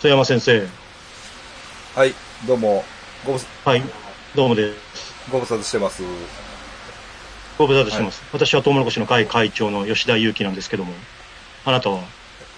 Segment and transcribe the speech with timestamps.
[0.00, 0.66] 曽山先生。
[1.94, 2.14] はい、
[2.46, 2.82] どうも、
[3.26, 3.82] ご無はい。
[4.34, 5.12] どうもです。
[5.30, 6.02] ご無沙汰してます。
[7.58, 8.22] ご無沙汰してます。
[8.32, 10.94] 私はトウモロコシの会会長の吉田祐樹なんですけども、
[11.66, 12.00] あなたは、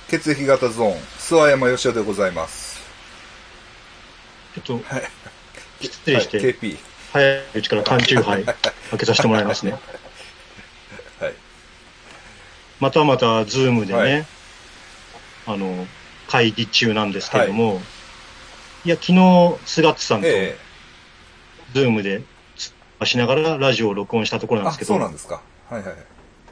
[0.06, 2.80] 血液型ゾーン、諏訪山義雄でございます。
[4.54, 5.02] ちょっと、はい。
[5.80, 6.78] 失礼して、はい、KP。
[7.12, 8.54] 早いうちから缶チューハイ開
[9.00, 9.72] けさせてもらいますね。
[11.18, 11.34] はい。
[12.78, 14.26] またまた、ズームでね、はい
[15.46, 15.88] あの、
[16.32, 17.82] 会議中なんですけども、
[18.86, 20.56] い、や、昨日、菅津さんと、え
[21.74, 22.22] ズームで、
[23.04, 25.42] しながらラジオを録音したところなんですけど、そうなんですか。
[25.68, 25.94] はいはい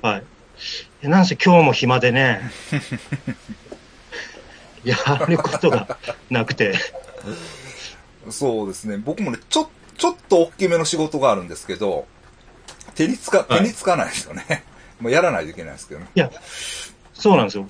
[0.03, 0.23] は
[1.03, 1.09] い。
[1.09, 2.43] なんせ今日も暇でね、
[4.85, 5.97] やることが
[6.29, 6.75] なくて、
[8.29, 8.99] そうですね。
[8.99, 12.07] 僕もね、ちょ、ちょっと大きめの仕事があるんですけど、
[12.95, 14.65] 手につか、はい手につかないですよね。
[15.01, 16.09] もうやらないといけないですけどね。
[16.15, 16.31] いや、
[17.15, 17.67] そうなんですよ。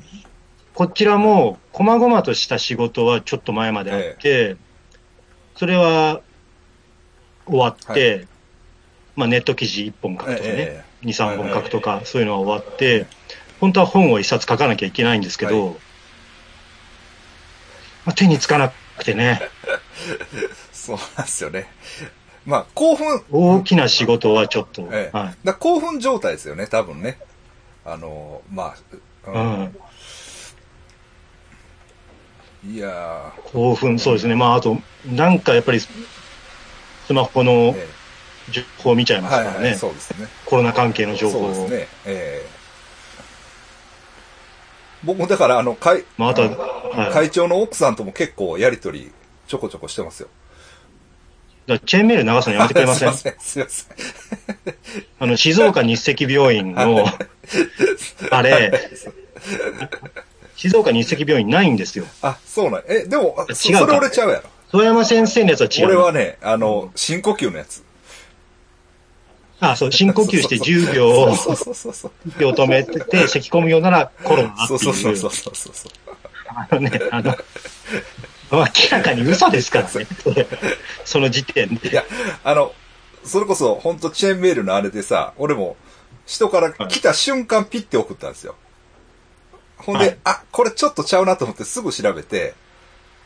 [0.81, 4.57] こちらも、細々とした仕事はちょっと前まであって、
[5.55, 6.23] それは
[7.45, 8.23] 終わって、は
[9.15, 13.05] まあネット記事1本書くとかね、え2、3本書くとか、そういうのは終わって、
[13.61, 15.73] 本当は本を1冊書かなきゃいけないんですけど、は
[18.07, 19.43] まあ、手につかなくてね、
[20.73, 21.71] そうなんですよね。
[22.47, 25.15] まあ、興奮、大きな仕事はちょっと、ええ。
[25.15, 25.53] はい。
[25.59, 27.19] 興奮状態ですよね、多分ね。
[27.85, 28.75] あの、ま
[29.27, 29.77] あ、うん、
[32.67, 34.35] いや興奮、そうですね。
[34.37, 35.89] まあ、あと、なんかやっぱり、ス
[37.13, 37.75] マホの
[38.51, 39.57] 情報を見ちゃいえますからね。
[39.57, 40.29] はいはい、そうですね。
[40.45, 41.55] コロナ関係の情報を。
[41.55, 41.89] そうですね。
[42.07, 42.61] ええ
[45.03, 49.11] 僕もだから、あの、会、まあ、あとは、い、会長の奥さんとも結構やりとり、
[49.49, 50.29] ちょこちょこしてますよ。
[51.87, 53.13] チェーンメール流すのやめてくれません？
[53.17, 54.75] すいません、すいません。
[55.21, 57.07] あの、静岡日赤病院の、
[58.31, 58.91] あれ、
[60.61, 62.05] 静岡日赤病院ないんですよ。
[62.21, 62.83] あ、そうなん。
[62.87, 64.43] え、でも、あそ違うかそれ俺ちゃうやろ。
[64.71, 65.87] 曽山先生のやつは違う。
[65.87, 67.83] 俺はね、あの、深呼吸のやつ。
[69.59, 72.29] あ、そう、深呼吸して10秒を、そうそうそうそう。
[72.29, 75.17] 10秒止めてて、咳込むようならコロナってそうそういう。
[75.17, 75.93] そうそうそうそう。
[76.55, 77.35] あのね、あの、
[78.53, 80.07] 明らかに嘘ですからね。
[81.07, 81.89] その時点で。
[81.89, 82.05] いや、
[82.45, 82.75] あの、
[83.25, 85.79] それこそ、ほんとチェーンメールのあれでさ、俺も、
[86.27, 88.57] 人から来た瞬間ピッて送ったんですよ。
[89.81, 90.19] ほんで、はい。
[90.25, 92.55] あ、これちょっとちゃうなと思ってすぐ調べて、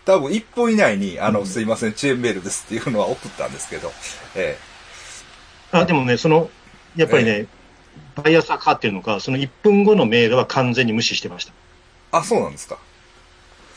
[0.05, 3.93] 多分1分以内に、あの、すいません、チェーンメールですっていうのは送ったんですけど、
[4.35, 4.59] え
[5.73, 6.51] あ、でもね、その、
[6.97, 7.47] やっぱりね、
[8.15, 11.53] バイアスがかかってるのか、その1分後のメールは完全に無視してました。
[11.53, 11.55] え
[12.13, 12.79] あ、そうなんですか。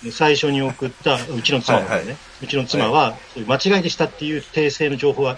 [0.03, 2.17] で最初に送った、うちの妻はね、はいはい。
[2.44, 5.38] うちの妻は、そういう間違いでしたっていう訂正の情報は、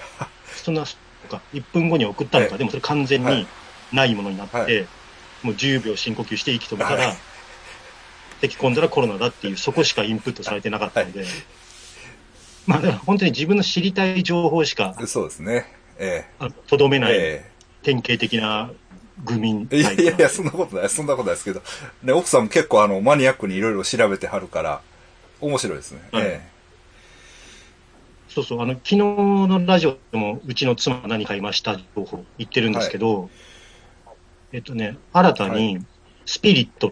[0.63, 3.38] そんな、か1分後に送ったのか、はいでもそれ完全はい。
[3.38, 3.47] に
[3.94, 4.88] ないものになって、はい
[5.41, 7.17] もう10秒深呼吸して息止めたはらい、
[8.41, 11.25] 咳込んだらコロナだっていう、そこしかインプットされてなかったので、
[12.66, 15.66] まあ、だから本当に自分の知りたい情報しか、そうですね。
[15.97, 17.51] えあとどめえない、え
[17.83, 18.72] 典型的な
[19.23, 21.61] 愚民えいやいやいや、そんなことない、そんなことないですけど、
[22.03, 24.81] ね、奥さんも結構あの、マニアックにいろいろ調べてはるから、
[25.41, 26.01] 面白いですね。
[26.11, 26.23] はい。
[26.25, 26.41] え
[28.29, 33.29] そうそう、あの、昨日のラジオでも、うちの妻が何買いました情報言ってるんですけど、
[34.53, 35.79] えっとね、新たはに、
[36.25, 36.91] スピリットっ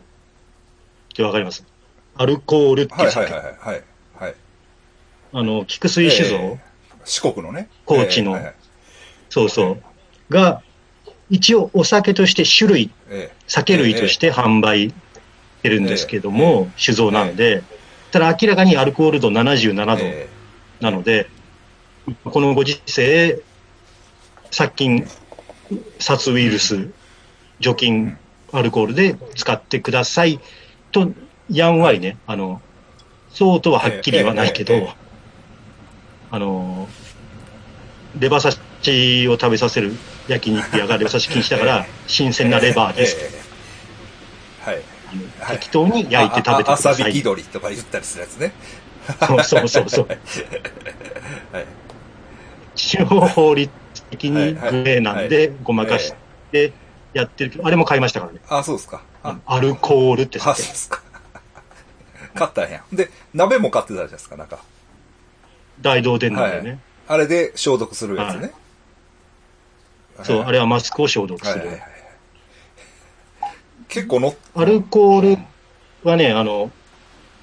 [1.18, 1.66] てわかります？
[2.16, 3.12] アルコールっていいう。
[3.12, 3.76] 酒、はいはいはい。
[3.76, 3.84] はい。
[4.20, 4.36] はい。
[5.34, 6.60] あの、菊水酒造、ええ。
[7.04, 7.70] 四国のね。
[7.86, 8.32] 高知の。
[8.32, 8.56] ええはいはい。
[9.30, 9.84] そうそう、
[10.34, 10.62] が、
[11.30, 14.94] 一応お酒として種類、え酒類として販売し
[15.64, 17.62] てるんですけども、酒造なんで、
[18.12, 20.30] ただ明らかにアルコール度77度、え
[20.80, 21.30] なので、
[22.24, 23.42] このご時世、
[24.50, 25.06] 殺菌、
[26.00, 26.90] 殺ウイルス、
[27.60, 28.18] 除菌、
[28.54, 30.40] アルコールで使ってください
[31.06, 31.14] と、
[31.50, 32.62] やんわりね、あの、
[33.30, 34.96] そうとははっきり言わないけどええええ、
[36.32, 36.88] あの、
[38.20, 39.94] レバ刺しを食べさせる
[40.28, 43.18] 焼肉屋がレバ刺し禁止だから、 新鮮なレバーです。
[43.20, 43.48] ええ
[44.72, 44.82] はい。
[45.52, 47.12] 適当に焼いて食べてください。
[47.12, 48.54] 引き鳥とか言ったりするやつね。
[49.26, 50.08] そうそうそうそう。
[50.08, 51.66] はい。
[52.76, 53.72] 一応法律
[54.10, 56.14] 的にグレーなんでごまかし
[56.52, 56.74] て
[57.18, 58.40] やってるけど、あれも買いましたからね。
[58.50, 59.02] あ、そうですか。
[59.24, 61.02] あ、アルコールってあそうですか。
[62.36, 62.84] 買ったんや。
[62.94, 64.60] で、鍋も買ってたじゃないですか、なんか。
[65.82, 66.70] 大道電なんでね。
[66.70, 68.52] はいあれで消毒するやつね。
[70.24, 71.60] そう、あれはマスクを消毒する。
[71.60, 71.90] はいはいはい。
[73.88, 75.42] 結構の、アルコール
[76.04, 76.72] はね、あの、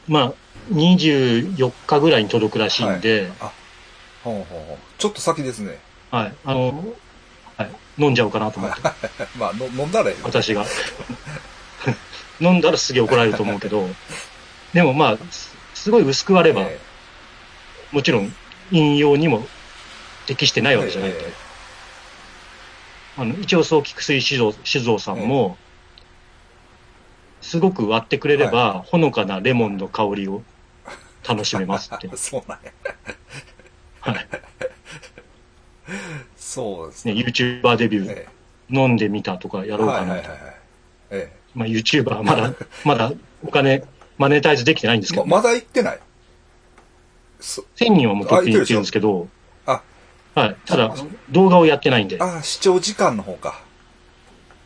[0.06, 0.32] まあ、
[0.70, 3.52] 24日ぐらいに届くらしいんで、あ、
[4.22, 4.78] ほうほうほう。
[4.98, 5.78] ちょっと先ですね。
[6.10, 6.94] はい、あの、はい、
[7.98, 8.80] 飲んじゃおうかなと思って、
[9.38, 10.24] まあ、の飲んだらいいよ。
[10.24, 10.64] 私が。
[12.40, 13.88] 飲んだらすげえ怒られると思うけど、
[14.72, 15.18] でもまあ、
[15.74, 16.78] すごい薄く割れば、え
[17.92, 18.34] もちろん
[18.72, 19.46] 引用にも
[20.26, 21.18] 適してないわけじゃないと。
[21.20, 21.32] え
[23.16, 25.56] あの一応そう菊水酒造酒造さんも、
[27.40, 30.42] すごく割ってくれれば、ほのかなレモンの香りを
[31.28, 32.16] 楽しめますってえ。
[32.16, 32.72] そうなんや。
[34.00, 34.28] はい。
[36.54, 38.28] そうですね、YouTuber デビュー、え
[38.70, 40.10] 飲んでみたとかやえろうかなと。
[40.10, 40.54] はいはいはいはい。
[41.10, 42.52] えまあ YouTuber はまだ、
[42.84, 43.12] まだ
[43.44, 43.82] お金、
[44.18, 45.98] マネタイズできてないんですえけど、ままだ行ってない？
[47.40, 49.28] そ1000人はもう取っていってるんですけど、
[49.66, 49.82] あ、
[50.34, 50.56] はい。
[50.64, 50.94] ただ、
[51.30, 53.60] 動画をやってないんで、あ、視聴時間の方か。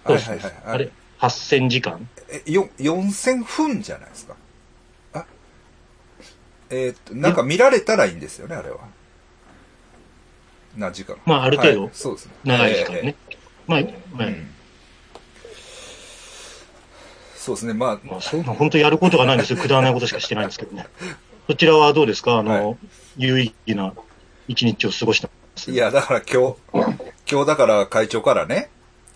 [0.05, 0.53] はいはいはい。
[0.67, 2.09] あれ、8000時間？
[2.29, 4.37] え、よ、4000分じゃないですか？
[5.15, 5.25] あ、
[6.71, 8.79] えーっと、なんか見られたらいいんですよね、あれは。
[10.79, 12.33] 何時間まあある程度はいそうですね。
[12.45, 13.15] 長い時間ね。
[13.67, 13.95] まあ、ええ。
[14.15, 14.49] まあうん
[17.37, 19.59] そうですね、まあ、まあ、そう、まあ、本当やることがないんですよ。
[19.59, 20.87] くだらないことしかしてないんですけどね。
[21.49, 22.39] そちらはどうですか？
[22.39, 22.77] あの、は
[23.17, 23.93] 有意義な
[24.49, 25.31] 一日を過ごした
[25.71, 26.57] いや、だから今日、
[27.31, 28.69] 今日だから会長からね、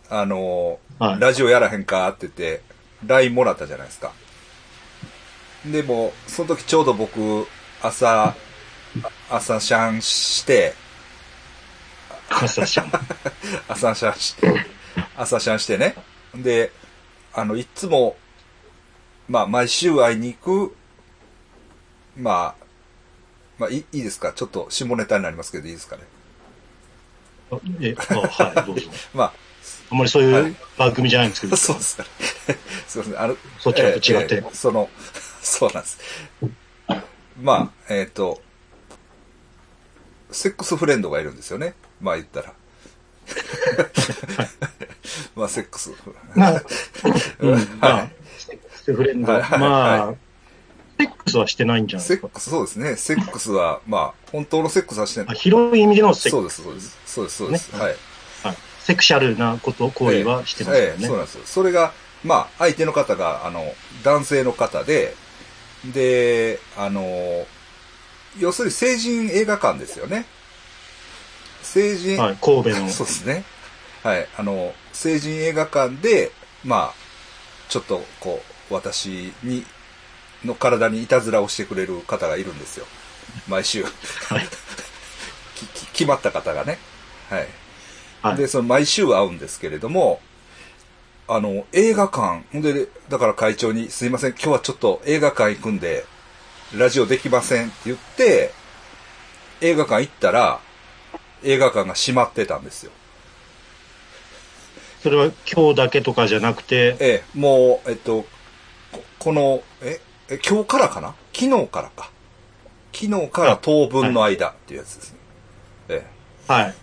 [0.08, 2.62] あのーはいラジオやらへんかって言って、
[3.06, 4.12] LINE もらったじゃないですか。
[5.66, 7.46] でも、その時ちょうど僕、
[7.82, 8.34] 朝、
[9.30, 10.74] 朝シャンして、
[12.40, 12.90] 朝シャン。
[13.68, 14.66] 朝シャンして、
[15.16, 15.94] 朝シャンしてね。
[16.34, 16.72] で、
[17.34, 18.16] あの、いつも、
[19.28, 20.76] まあ、毎週会いに行く、
[22.16, 22.64] まあ、
[23.58, 24.32] まあ、いいですか？
[24.32, 26.02] ちょっと下ネタになりますけど、いいですかね？
[27.80, 28.86] え、あはい、どうぞ。
[29.14, 32.08] まあんまりそうはいいう番組じゃないんですけどあ、、そうですかね。
[32.88, 33.20] すいません。
[33.20, 34.88] あの、そちらと違ってええええその、
[35.42, 35.98] そうなんです。
[37.40, 38.42] まあ、えっ、と、
[40.30, 41.74] セックスフレンドがいるんですよね。
[42.02, 42.52] まあ言ったら。
[45.36, 45.92] まあ、セックス。
[46.34, 50.14] まあ、うん、セックスフレンド、はいはいまはあ、
[50.98, 52.28] セックスはしてないんじゃないですか？
[52.28, 52.96] セックス、そうですね。
[52.96, 55.36] セックスは、まあ、本当のセックスはしてあない。
[55.36, 56.98] 広い意味でのセックそうです、そうです。
[57.06, 57.72] そうです、そうです。
[57.72, 57.96] ねはい。
[58.80, 60.90] セクシャルなこと、行為はしてますよね。
[60.98, 61.42] ええそうなんですよ。
[61.46, 61.92] それが、
[62.24, 65.14] まあ、相手の方が、あの、男性の方で、
[65.84, 67.46] で、あの、
[68.38, 70.26] 要するに成人映画館ですよね。
[71.62, 72.88] 成人、はい、神戸の。
[72.90, 73.44] そうですね。
[74.02, 74.28] はい。
[74.36, 76.32] あの、成人映画館で、
[76.64, 76.94] まあ、
[77.68, 79.64] ちょっと、こう、私に、
[80.44, 82.86] の体にいたずらをしてくれる方がいるんですよ。
[83.48, 83.84] 毎週。
[83.84, 83.88] は
[84.38, 84.48] い。
[85.92, 86.78] 決まった方がね。
[87.30, 87.48] はい。
[88.22, 88.36] はい。
[88.36, 90.20] で、その毎週会うんですけれども、
[91.28, 96.04] あの、映画館、ほんで、だから会長に、すいません、今日はちょっと映画館行くんで、
[96.74, 98.52] ラジオできませんって言って、
[99.60, 100.60] 映画館行ったら、
[101.44, 102.92] 映画館が閉まってたんですよ。
[105.02, 108.24] それは今日だけとかじゃなくて、ええ、もう、えっと、
[108.92, 111.14] ここの、え、え今日からかな？
[111.32, 112.10] 昨日からか。
[112.92, 115.18] 昨日から当分の間っていうやつですね。
[115.88, 116.06] え
[116.46, 116.74] はい。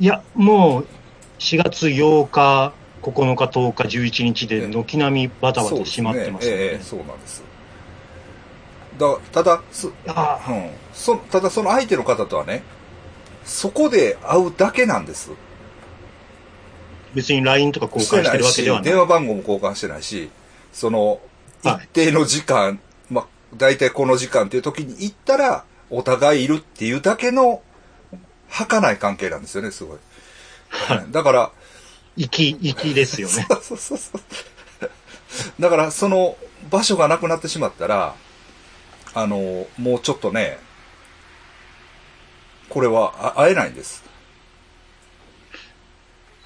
[0.00, 0.86] いや、もう、
[1.38, 2.72] 4月8日、
[3.02, 5.52] 9日、10日、11日で、軒並みバえ。
[5.52, 6.62] タバタ閉まってますよね。
[6.62, 7.42] ええええ、そうなんです。
[8.98, 10.70] だ、ただ、す、あうん。
[10.92, 12.62] そ、ただその相手の方とはね、
[13.44, 15.30] そこで会うだけなんです。
[17.14, 18.84] 別に LINE とか交換してるわけではない。
[18.84, 20.30] 電話番号も交換してないし、
[20.72, 21.20] その、はい
[21.64, 23.26] 一定の時間、まあ、
[23.56, 27.62] 大体この時間っていう時に行ったら、お互いいるっていうだけの、
[28.50, 29.98] 儚い関係なんですよね、すごい。
[30.68, 31.52] はいだから、
[32.16, 33.46] 粋、粋ですよね。
[33.62, 34.20] そうそうそう。
[35.58, 36.36] だから、その
[36.70, 38.14] 場所がなくなってしまったら、
[39.14, 40.58] あの、もうちょっとね、
[42.68, 44.04] これはあ会えないんです。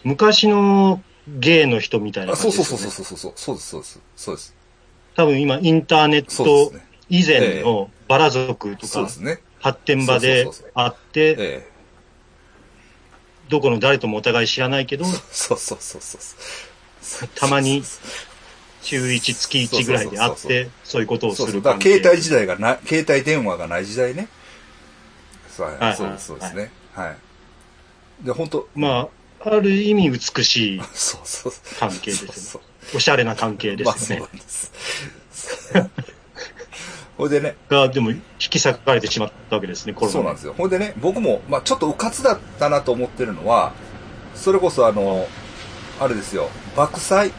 [0.04, 2.94] 昔のゲイの人みたいなそうそうじですよね。
[2.94, 4.00] そうそうそうそうそうです。
[4.16, 4.54] そうです。
[5.14, 6.88] 多分今、インターネッそうトですね。
[7.10, 9.40] 以前のバラ族とかそうですね。
[9.60, 11.68] 発展場でそうそうそうそう会って、ええ。
[13.48, 16.18] どこの誰ともお互い知らないけど、そうそうそうそ
[17.25, 17.28] う。
[17.34, 17.82] たまに
[18.82, 21.56] 週1、月1ぐらいで会って、そういうことをすそうそう。
[21.56, 21.94] るだから関係。
[21.98, 24.28] 携帯時代がな、携帯電話がない時代ね。
[25.59, 26.71] そうはいはいそうです、そうですね。
[26.95, 27.11] は
[28.23, 28.27] い。
[28.27, 29.09] で、本当ま
[29.43, 31.53] あ、ある意味美しいそうそう。
[31.79, 32.62] 関係ですよねそう
[32.97, 34.27] おしゃれな関係でまあそうすよね。
[34.27, 34.73] なんです。
[37.19, 40.55] ほいでね、が、でも、引き裂かれてしまったわけですね、コロナそうなんですよ。
[40.57, 43.73] ほいでね、僕も、まあちょっと迂闊だったなと思ってるのは、
[44.37, 45.27] それこそあの、
[45.99, 47.33] あれですよ、爆災っ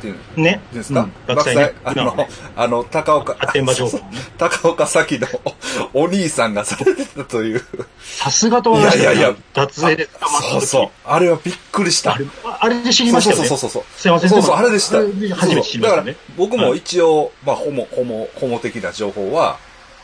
[0.00, 0.60] ていう、ね。
[0.72, 1.74] ですか、うん爆災ね。
[1.82, 3.34] あのね、あの、高岡。
[4.38, 5.26] 高岡早の
[5.92, 7.62] お兄さんがされてたという。
[8.00, 10.50] さすがと思いましたいやいやいや脱税で捕まった時。
[10.52, 10.90] そうそう。
[11.04, 12.18] あれはびっくりしたあ。
[12.18, 12.26] れ、
[12.60, 13.48] あれで知りましたよね。
[13.48, 14.00] そうそうそうそう。
[14.00, 14.30] すいません。
[14.30, 14.98] そうそう、あれでした。
[15.36, 19.58] 初めて知りましたねだから、僕も一応、まあ、ホモ、ホモ、ホモ的な情報は、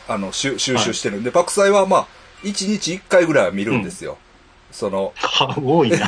[0.09, 2.07] あの、収収集してるんで、爆災はまあ、
[2.43, 4.19] 一日一回ぐらいは見るんですよ。
[4.73, 6.07] その、は多いな。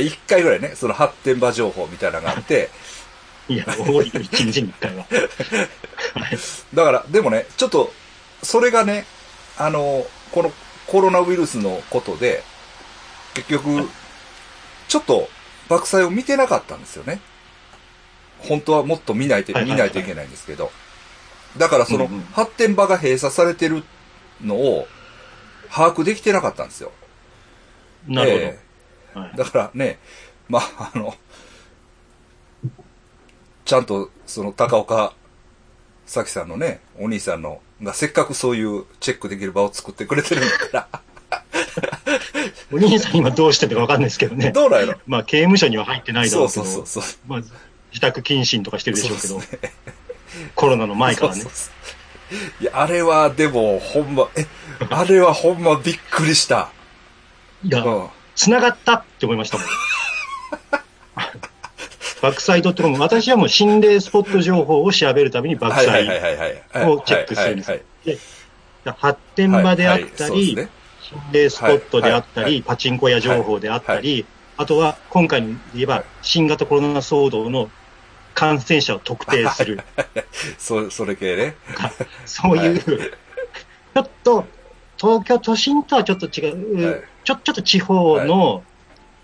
[0.00, 2.70] 一回ぐらいね、その発展場情報みたいなのがあって、
[3.48, 5.06] いや、多いよ、一日に一回は。
[6.14, 6.38] はい
[6.74, 7.92] だから、でもね、ちょっと、
[8.42, 9.04] それがね、
[9.56, 10.52] あの、この
[10.86, 12.42] コロナウイルスのことで、
[13.34, 13.88] 結局、
[14.88, 15.28] ちょっと、
[15.68, 17.20] 爆災を見てなかったんですよね。
[18.38, 20.70] 本当はもっと見ないと、見ないといけないんですけど。
[21.56, 23.82] だからその発展場が閉鎖されてる
[24.42, 24.86] のを、
[25.70, 26.92] 把握できてなかったんですよ。
[28.06, 28.44] なるえほど。
[28.46, 28.68] はいえ
[29.36, 29.98] だからね、
[30.48, 31.14] まあ、あの、
[33.64, 35.12] ちゃんと、その、高岡
[36.06, 40.88] 咲さんのね、お兄さんの、がせっかくそういうチェックできる場を作ってくれてるんだから、
[42.72, 44.50] お兄さん今どうしてるかわかんないですけどね。
[44.52, 45.00] どうなんやろ？
[45.06, 47.20] まあ、刑務所には入ってないだろそううけど、そうそうそう。
[47.28, 49.72] まあ、自宅謹慎とかしてるでしょうけど、そうですね
[50.54, 51.50] コロナの前からねそう。
[51.50, 51.70] そうそ
[52.60, 54.46] ういや、あれはでも、ほんま、え、
[54.90, 56.70] あれはほんまびっくりした。
[57.64, 58.08] いやう、ん。
[58.36, 59.66] 繋がったって思いましたもん。
[62.22, 66.04] バックサイドっても私はもう心霊スポット情報を調べるためにバックサイ。
[66.88, 67.72] をチェックするんです。
[68.84, 70.68] で発展場であったり、心
[71.32, 77.70] 霊スポットであったり、パチンコ屋情報であったり、あとは今回で言えば新型コロナ騒動の
[78.34, 79.80] 感染者を特定する。
[80.58, 81.56] そ、それ系ね。
[82.24, 84.44] そういう、ちょっと
[84.96, 88.64] 東京都心とはちょっと違う、はいちょちょっと地方の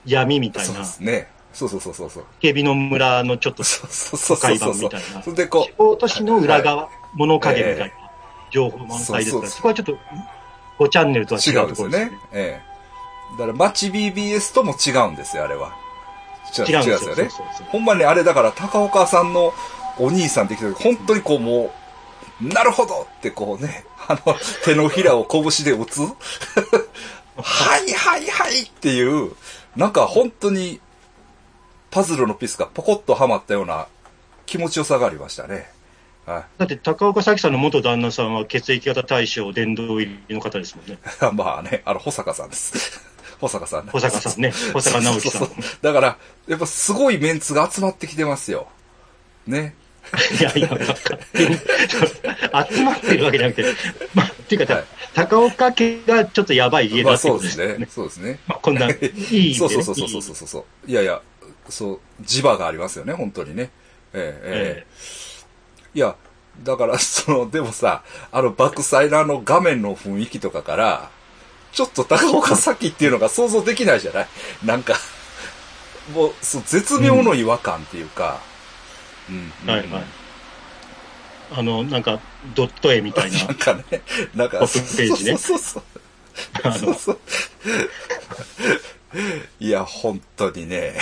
[0.04, 1.28] 闇みたいそうな、ですね。
[1.54, 2.24] そうそうそうそうそう。
[2.40, 5.22] 警備の村のちょっとそうそうそうそうそう版みたいな。
[5.22, 7.94] それでこ地方都市の裏側、物陰みたいな
[8.50, 9.98] 情報満載ですから、そうそうそこはちょっと
[10.78, 12.18] 5チャンネルとう、は違違うんですよねうところですね。。
[12.32, 13.38] ええ。
[13.38, 15.76] だから、街 BBS とも違うんですよ、あれは。
[16.56, 16.94] 違うんですよ。
[16.94, 16.98] ね。
[16.98, 19.52] そうそうそうほんまにあれだから、高岡さんの
[19.98, 21.72] お兄さんって来た時、本当にこうも
[22.40, 26.00] う、なるほどってこうね、あの、手のひらを拳で打つ
[27.36, 29.32] はいはいはいっていう、
[29.76, 30.80] なんか本当に、
[31.94, 33.86] パズルのピースがポコッとはまったような
[34.46, 35.70] 気持ちよさがありましたね。
[36.26, 40.94] はだって高岡早紀さんの元旦那さんは血液型大賞殿堂入りの方ですもんね。
[40.94, 40.98] い。
[41.36, 43.00] まあね、あの、保坂さんです。
[43.38, 43.86] 保坂さん。
[43.86, 48.66] 保坂さんね保坂直樹さん そうそうそうだから、やっぱすごいメンツが集まってきてますよ。
[49.46, 49.76] ね。
[50.40, 50.68] いやいや、
[52.68, 53.74] 集まってるわけじゃなくて、
[54.14, 54.84] まあ、っていうか、はい
[55.14, 57.86] 高岡家がちょっとやばい家まあだってそうですねことですよね。。
[57.86, 58.38] そうですね。
[58.48, 58.98] まあ、こんな、い
[59.30, 59.54] いね。
[59.54, 60.90] そうそうそうそうそうそうそう。
[60.90, 61.22] いやいや、
[61.68, 63.70] そう、磁場がありますよね、本当にね。
[64.12, 66.16] ええええいや、
[66.62, 68.02] だから、 その、でもさ、
[68.32, 71.10] あの、バックサイダーの画面の雰囲気とかから、
[71.72, 74.28] ちょっと高岡咲っていうのが想像できないじゃない？
[74.64, 74.94] なんか、
[76.12, 78.40] もう、そう、絶妙の違和感っていうか、
[79.28, 79.52] うん。
[79.66, 80.04] ええはいはい。
[81.52, 82.20] あの、なんか、
[82.54, 83.54] ドット絵みたいななん。
[83.54, 83.84] かね、
[84.34, 85.82] なんか、トップページねそうそう
[86.62, 86.78] そう。
[86.78, 87.18] そうそう。
[89.60, 90.98] いや、本当にね、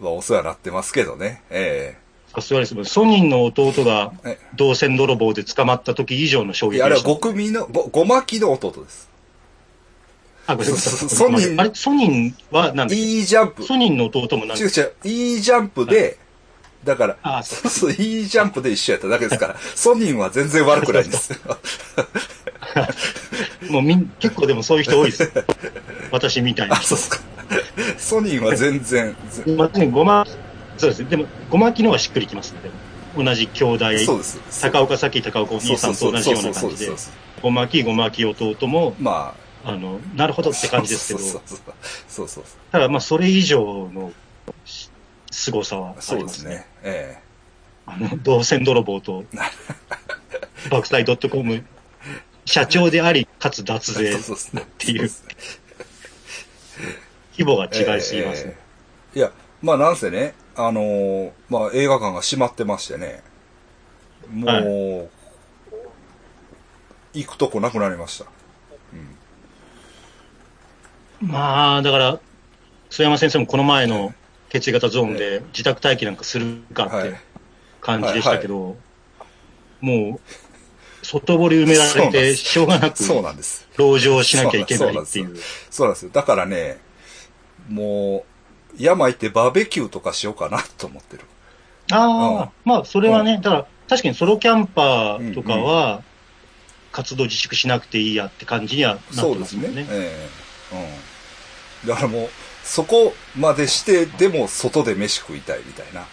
[0.00, 1.42] まあ、お世話になってますけどね。
[1.50, 1.96] え
[2.34, 2.74] さすがです。
[2.84, 7.26] ソニンの弟がえ銅線泥棒で捕まった時以上の衝えいや、あれは撃でした。
[7.26, 9.08] ご組の、ご、ごまきの弟です。
[10.46, 12.94] あ、ごめんなさいそソニンあれ、ソニンは何だっけ？
[12.94, 13.62] いいジャンプ。
[13.64, 16.18] ソニンの弟も何違う違う、いいジャンプで、
[16.84, 21.38] だから、あそうそう、いいジャンプで一緒やっただけですから、ソニンは全然悪くないんですよ。
[23.70, 25.32] もうみん、結構でもそういう人多いです。
[26.10, 26.82] 私みたいなあ、。
[26.82, 27.20] そうっすか。
[27.98, 30.26] ソニンは全然、ぜまあね、ごま、
[30.76, 31.06] そうですね。
[31.08, 32.58] でも、ごまきの方がしっくりきますね。
[33.16, 34.62] 同じ兄弟、そうです。
[34.62, 39.34] 高岡咲高岡お兄さんと同じような感じでそうそうそうそうそう、ごまき、ごまき弟も、ま
[39.64, 41.64] あ、あの、なるほどって感じですけど、そうそうそう
[42.08, 44.12] そうそうただまあ、それ以上の
[44.64, 44.90] し
[45.30, 46.50] 凄さはあそうりますね。
[46.50, 46.66] ですね。
[46.84, 47.18] え
[47.86, 49.24] あの、銅線泥棒と、
[50.70, 51.64] バクサイドットコム、
[52.48, 54.18] 社長であり、かつ脱え税
[54.60, 55.10] っていう。
[57.36, 58.56] 規模が違いすぎますね。
[58.56, 58.56] え
[59.16, 63.22] えいや、まあなんせね、あのーまあ映画館が閉まってましてね、
[64.32, 65.08] もう、は
[67.14, 67.22] い。
[67.22, 68.26] 行くとこなくなりました。
[71.20, 72.20] まあ、だから、
[72.90, 74.14] 須山先生もこの前の
[74.50, 77.08] 血液型ゾーンで自宅待機なんかするかはい。
[77.08, 77.18] って
[77.80, 78.76] 感じでしたけど、
[79.80, 80.20] もう、
[81.10, 83.66] 外堀埋められて、しょうがなく、そうなんです。
[83.78, 85.36] 籠城しなきゃいけないっていう。
[85.70, 86.10] そうなんですよ。
[86.12, 86.78] だからね、
[87.70, 88.26] も
[88.78, 91.24] う、山行ってバーベキューとかしようかなと思ってる。
[91.92, 96.02] ああ、まあ、それはね、だから、確かにソロキャンパーとかは、
[96.92, 99.40] 活動自粛しなくていいやって感じにはなってそうでね。
[99.40, 99.86] ますすもんね。
[99.88, 100.28] え
[100.74, 102.28] えだからもう、
[102.64, 106.02] そこまでして、でも外で飯食いたいみたいな、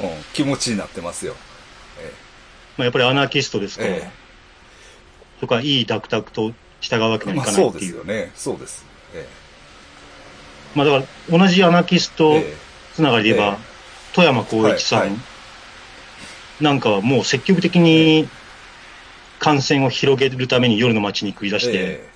[0.00, 1.36] うん、気持ちになってますよ。
[2.76, 3.84] まあ、やっぱりアナーキストですか。
[3.84, 4.10] ら、え。
[5.40, 7.92] そこはいいダクタクと従うわけえにはいまあそうでかないっていう。
[7.92, 8.32] すよね。
[8.34, 8.84] そうです。
[9.14, 9.26] え
[10.74, 12.56] まあだから、同じアナーキスえトえ
[12.94, 13.72] つながりで言えば、え
[14.14, 15.22] 富山光一さん、
[16.60, 18.28] なんかはもう積極的に
[19.38, 22.10] 感染を広げるために夜の街に繰り出して、ええ。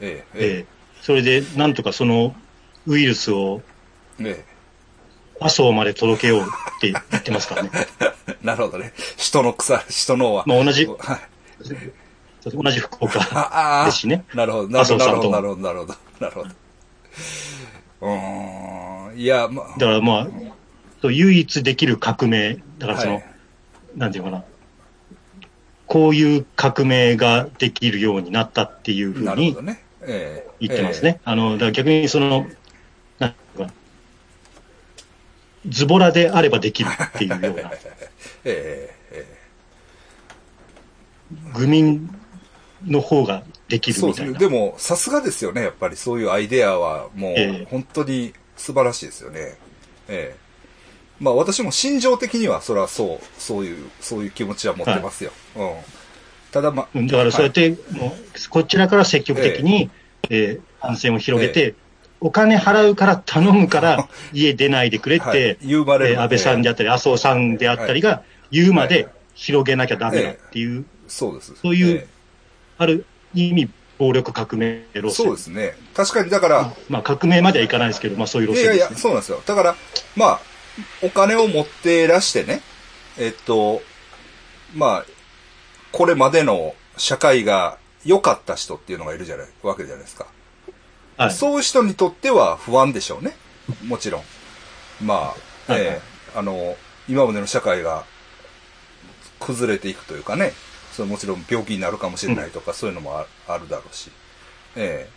[0.00, 0.44] ええ。
[0.44, 0.66] ええ。
[1.02, 2.34] それでなんとかその
[2.86, 3.62] ウイルスを
[4.20, 4.44] え。
[5.40, 6.44] 麻生まで届けようっ
[6.80, 7.70] て言ってますからね。
[8.52, 8.92] えなるほどね。
[9.16, 10.44] 人の草、 人のは。
[10.46, 11.18] まあ同じはい。
[12.44, 14.24] 同じ福岡ああですしね。
[14.34, 16.50] なるほど、なるほど、なるほど、なるほど、なるほど、なるほど。
[18.02, 23.24] うーん、いや、まだからまあ、唯一できる革命、だからその、はい
[23.96, 24.44] なんていうのかな、
[25.86, 29.82] こういう革命ができるようになったっていうふうになるほどね。
[30.02, 31.20] ええ言ってますね。
[31.24, 32.46] あの、だから逆にその、
[33.18, 33.72] なんていうかな
[35.68, 37.70] ズボラであればできるっていうような、
[38.48, 39.26] ええええ。
[39.28, 39.36] え
[41.58, 42.08] 愚民
[42.86, 43.92] の方ができ。
[43.92, 44.38] るみたいな。
[44.38, 47.62] でも、さすがですよね、やっぱりそういうアイデアは、もええ。
[47.62, 49.54] う、本当に素晴らしいですよね。
[50.08, 50.36] ええ。
[51.18, 55.32] まあ私も心情的には、それはそう、そういう、そういう気持ちは持ってますよ。
[55.56, 55.70] うん。
[56.52, 57.74] ただまあ、うんだからそうやっはい。
[57.74, 59.90] て、もうこちらから積極的に、
[60.30, 61.74] えー感染を広げて、え
[62.20, 65.58] お金払うから頼むから家出ないでくれって、はい。
[65.62, 71.54] 言うまでえー安倍さんであったり、麻生さんであったりが言うまはで広げなきゃダメだっていう、そうです。
[71.56, 72.06] そういうえ
[72.78, 75.26] ある意味、暴力革命え路線。
[75.26, 75.74] そうですね。
[75.94, 79.00] 確かに、だから、まあ革命まではいかないですけど、まあそういういやいや、路線です、ね。
[79.00, 79.42] そうなんですよ。
[79.46, 79.76] だから、
[80.16, 80.40] まあ、
[81.02, 82.60] お金を持ってらしてね、
[83.18, 83.82] えっと、
[84.74, 85.06] まあ、
[85.92, 90.26] これまでの社会が良かった人っていうのがいるじゃない、わけじゃないですか。
[91.16, 91.30] はい。
[91.32, 93.36] そういう人にとっては不安でしょうね。
[93.86, 94.22] もちろん。
[95.00, 95.34] ま
[95.68, 96.76] あ、はいええあの、
[97.08, 98.04] 今までの社会が
[99.40, 100.52] 崩れていくというかね、
[100.92, 104.10] それもちろん病気になるかもしれないとか、そういうのもあるだろうし、
[104.76, 105.08] え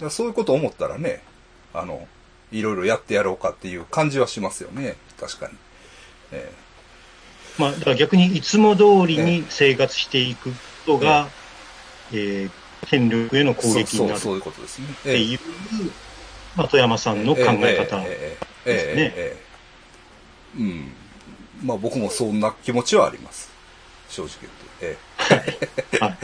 [0.00, 1.22] えー、そういうこと思ったらね、
[1.74, 2.08] あの、
[2.52, 5.54] いろいろやってやろうかっていう感じはしますよね、確かに。
[6.32, 11.28] えー、まあ、だから逆にいつも通りに生活していくことが、
[12.12, 12.50] えー、えー、
[12.86, 14.86] 権力への攻撃になるそういうことですね。
[14.90, 15.38] っていう、
[16.56, 19.48] まあ、富山さんの考え方ですね。
[20.56, 20.92] うん。
[21.62, 23.50] まあ僕もそんな気持ちはあります。
[24.08, 24.32] 正直
[24.80, 24.98] 言って。
[26.00, 26.16] えはい。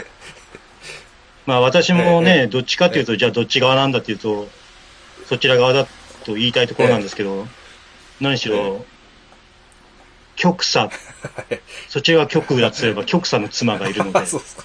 [1.47, 4.49] まあ私もえね、どっちかというと、じゃあどっち側なんだっていうと、
[5.27, 5.87] そちら側だ
[6.25, 7.47] と言いたいところなんですけど、
[8.20, 8.85] 何しろ、
[10.37, 10.90] 極左、
[11.88, 14.20] そちらが極右だとすれば 極左の妻がいるので。
[14.20, 14.64] え、そうですか。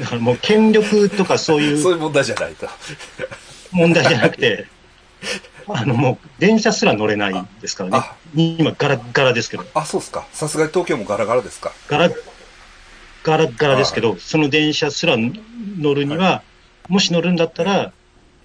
[0.00, 2.68] だからもう権力とかそういう そういう問題じゃないと。
[3.70, 4.66] 問題じゃなくて、
[5.68, 8.16] あのもう電車すら乗れないですからねあ。
[8.34, 10.26] 今ガラッガラですけど、あ、そうですか。
[10.32, 11.72] さすがに東京もガラガラですか。
[11.88, 12.14] ガラッ
[13.22, 16.42] ガラッガラですけど、その電車すら乗るには、
[16.88, 17.92] もし乗るんだったら、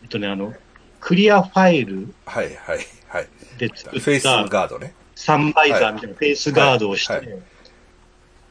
[0.03, 0.53] えっとね、あの、
[0.99, 3.27] クリアファイルはいはいはい。
[3.57, 4.93] で作っフェイスたガードね。
[5.15, 7.39] サンバイザーみたいなフェイスガードをして、はいはい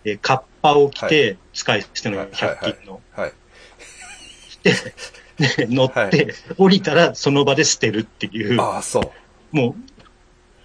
[0.06, 3.00] えーカッパを着はて、使い捨てのはい100均の。
[3.12, 3.32] はい。
[4.62, 4.72] で、
[5.68, 9.12] 乗って、はい降りたらその場で捨てるっていう、ああ、そ
[9.52, 9.56] う。
[9.56, 9.74] もう、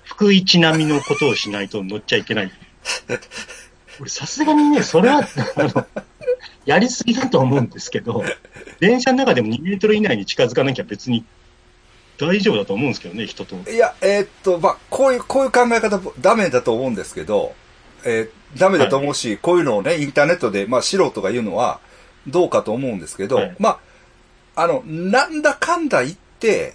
[0.04, 2.52] 福一並みのことをしないと乗っちゃいけない。
[4.00, 5.88] 俺、さすがにね、それは、あの、
[6.66, 8.24] やりすぎだと思うんですけど、
[8.80, 11.26] 電車の中でも2メートル以内に近づかなきゃ別に
[12.18, 13.56] 大丈夫だと思うんですけどね、人と。
[13.70, 17.54] いや、えーっと、まあ、こういう、こういう考え方、ダメだと思うんですけど、
[18.06, 21.80] えーダメだと思うし、こういうのをね、インターネットで、まあ、素人が言うのは、
[22.26, 23.80] どうかと思うんですけど、はいまあ、
[24.62, 26.74] あの、なんだかんだ言って、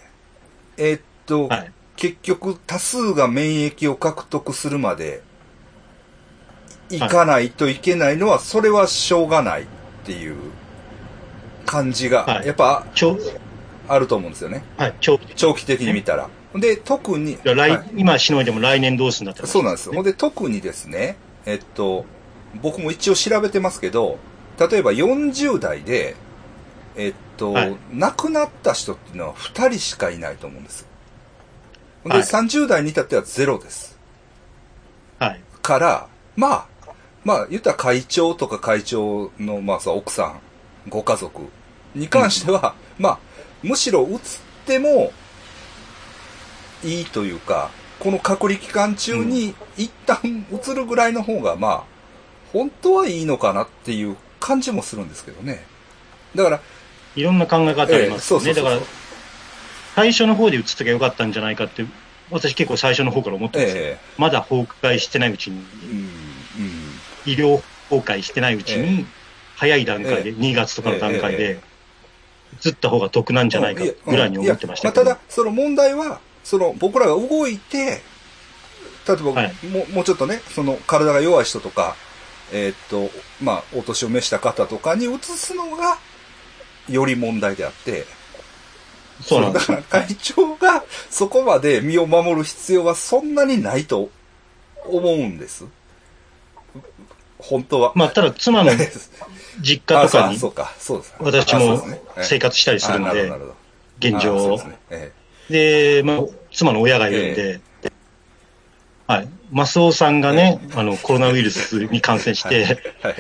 [0.79, 1.73] えーっと、はい。
[1.97, 5.23] 結局、多数が免疫を獲得するまで、
[6.88, 9.66] いかないといけないのは、それはしょうがないっ
[10.05, 10.37] ていう
[11.66, 13.18] 感じが、はいやっぱ長、
[13.87, 14.64] あると思うんですよね。
[14.79, 16.31] はい、長期的長期的に見たら。
[16.55, 17.37] で、特に、
[17.94, 19.92] 今しのいでも来年どうするんだって話そうなんですよ。
[19.94, 22.07] ほんで、特にですね、えっと、
[22.62, 24.18] 僕も一応調べてますけど、
[24.59, 26.16] 例えば40代で、
[26.96, 30.87] えっと、はい亡くなった人っていうのは2人しかいないと思うんです。
[32.04, 33.98] で、はい30代に至ってはゼロです。
[35.18, 35.40] はい。
[35.62, 36.66] から、まあ、
[37.24, 40.40] まあ、言ったら会長とか会長の、まあさ、奥さん、
[40.88, 41.42] ご家族
[41.94, 43.18] に関しては、まあ、
[43.62, 44.18] むしろ移っ
[44.66, 45.12] ても
[46.85, 50.18] いいというか、この隔離期間中に一旦
[50.52, 51.85] 移るぐらいの方が、まあ、
[52.52, 55.64] 本当はいいのかなっていう感じもするんですけどね。
[56.35, 56.61] だから、
[57.16, 58.55] いろんな考え方ありますよね。
[58.55, 58.79] だから、
[59.94, 61.85] 最初の方で映っときゃよかったんじゃないかって、
[62.31, 63.83] 私結構最初の方から思ってますよ。
[63.85, 65.62] えまだ崩壊してないうちに。
[67.27, 69.05] 医療崩壊してないうちに、え
[69.57, 71.61] 早い段階で、え2月とかの段階ええで、
[72.66, 78.03] 映った方が得なんじゃないかぐらいに思ってましたまあ、ただ、その問題は、その僕らが動いて、
[79.07, 79.55] 例えば、はい。
[79.66, 81.96] もうもうちょっとね、その体が弱い人とか、
[82.53, 83.11] えーっと、
[83.42, 85.98] まあ、お年を召した方とかに移すのが、
[86.88, 88.05] より問題であって、
[89.20, 94.11] そうなんですよだから会長がそこまで身を守る必要はそんなにないと
[94.87, 95.64] 思うんです。
[97.38, 97.92] 本当は。
[97.94, 98.70] まあ、ただ妻の
[99.61, 101.14] 実家とかにあそうか、そうです。
[101.18, 101.87] 私も
[102.23, 103.31] 生活したりするので
[103.99, 104.59] 現状
[105.49, 106.20] でまあ、
[106.53, 107.61] 妻の親がいるんで、
[109.07, 109.29] はい。
[109.51, 112.64] マスオさんがね、あの、コロナウイルスに感染して、え
[113.03, 113.14] はい。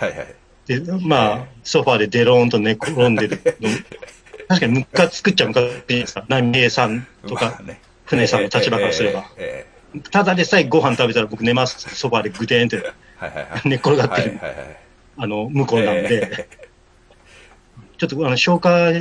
[0.00, 0.34] はいはい。
[0.68, 3.70] で、まあ、ソファーでデローンと寝転んでるの。
[4.48, 6.24] 確かにムカつくっちゃムカつくじゃないですか。
[6.28, 7.60] 波平さんとか
[8.04, 9.30] 船さんの立場からすれば。
[9.36, 9.78] ええ
[10.10, 11.78] ただでさえご飯食べたら僕寝ます。
[11.96, 12.92] ソファーでグデーンってええ
[13.24, 13.60] はいはいはい。
[13.64, 14.76] 寝っ転がってる、はいはいはい。
[15.16, 16.48] あの、向こうなんで、え
[17.96, 18.92] ちょっとあの消化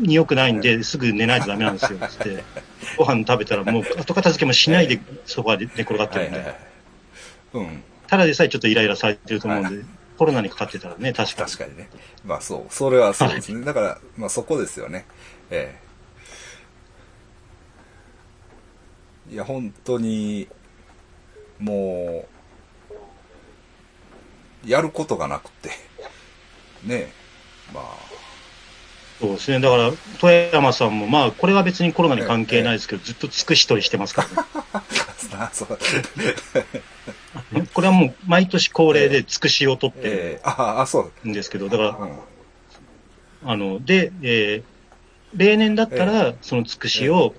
[0.00, 2.44] に良くないんで、すぐ寝ないとダメなんですよ、つって。
[2.96, 6.54] ご飯食べたらもう後片付けもしないでソファーで寝転がってるんでえはいはい
[7.54, 7.64] は。
[7.64, 7.66] い。
[7.66, 7.82] うん。
[8.06, 9.84] ただでさえちょっとイライラされてると思うんで、
[10.16, 11.50] コロナにかかってたらね、確かに。
[11.50, 11.90] 確かにね。
[12.24, 12.72] まあそう。
[12.72, 13.64] それはそうですね。
[13.64, 15.06] だから、まあそこですよね。
[15.50, 15.84] ええ
[19.32, 20.48] いや、本当に、
[21.58, 22.26] も
[24.64, 25.70] う、やることがなくて。
[26.84, 27.12] ねえ。
[27.72, 28.13] まあ。
[29.24, 29.60] そうですね。
[29.60, 34.46] だから、富山さんも、まあ、これは別にコロナに関係ないですけど、ずっと尽くし取りしてますから
[35.40, 35.78] あ そう
[37.56, 37.64] ね。
[37.72, 40.40] これはもう、毎年恒例で尽くしを取ってええ。
[40.44, 41.12] ああ、そう。
[41.24, 43.50] るんですけど、だから、うん。
[43.50, 44.74] あの、で、えー
[45.36, 47.34] 例年だったら、その尽くしを、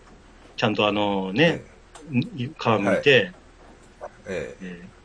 [0.57, 1.61] ちゃんとあのね、
[2.11, 3.31] 皮むいて、
[4.27, 4.57] ええ。
[4.61, 4.95] えー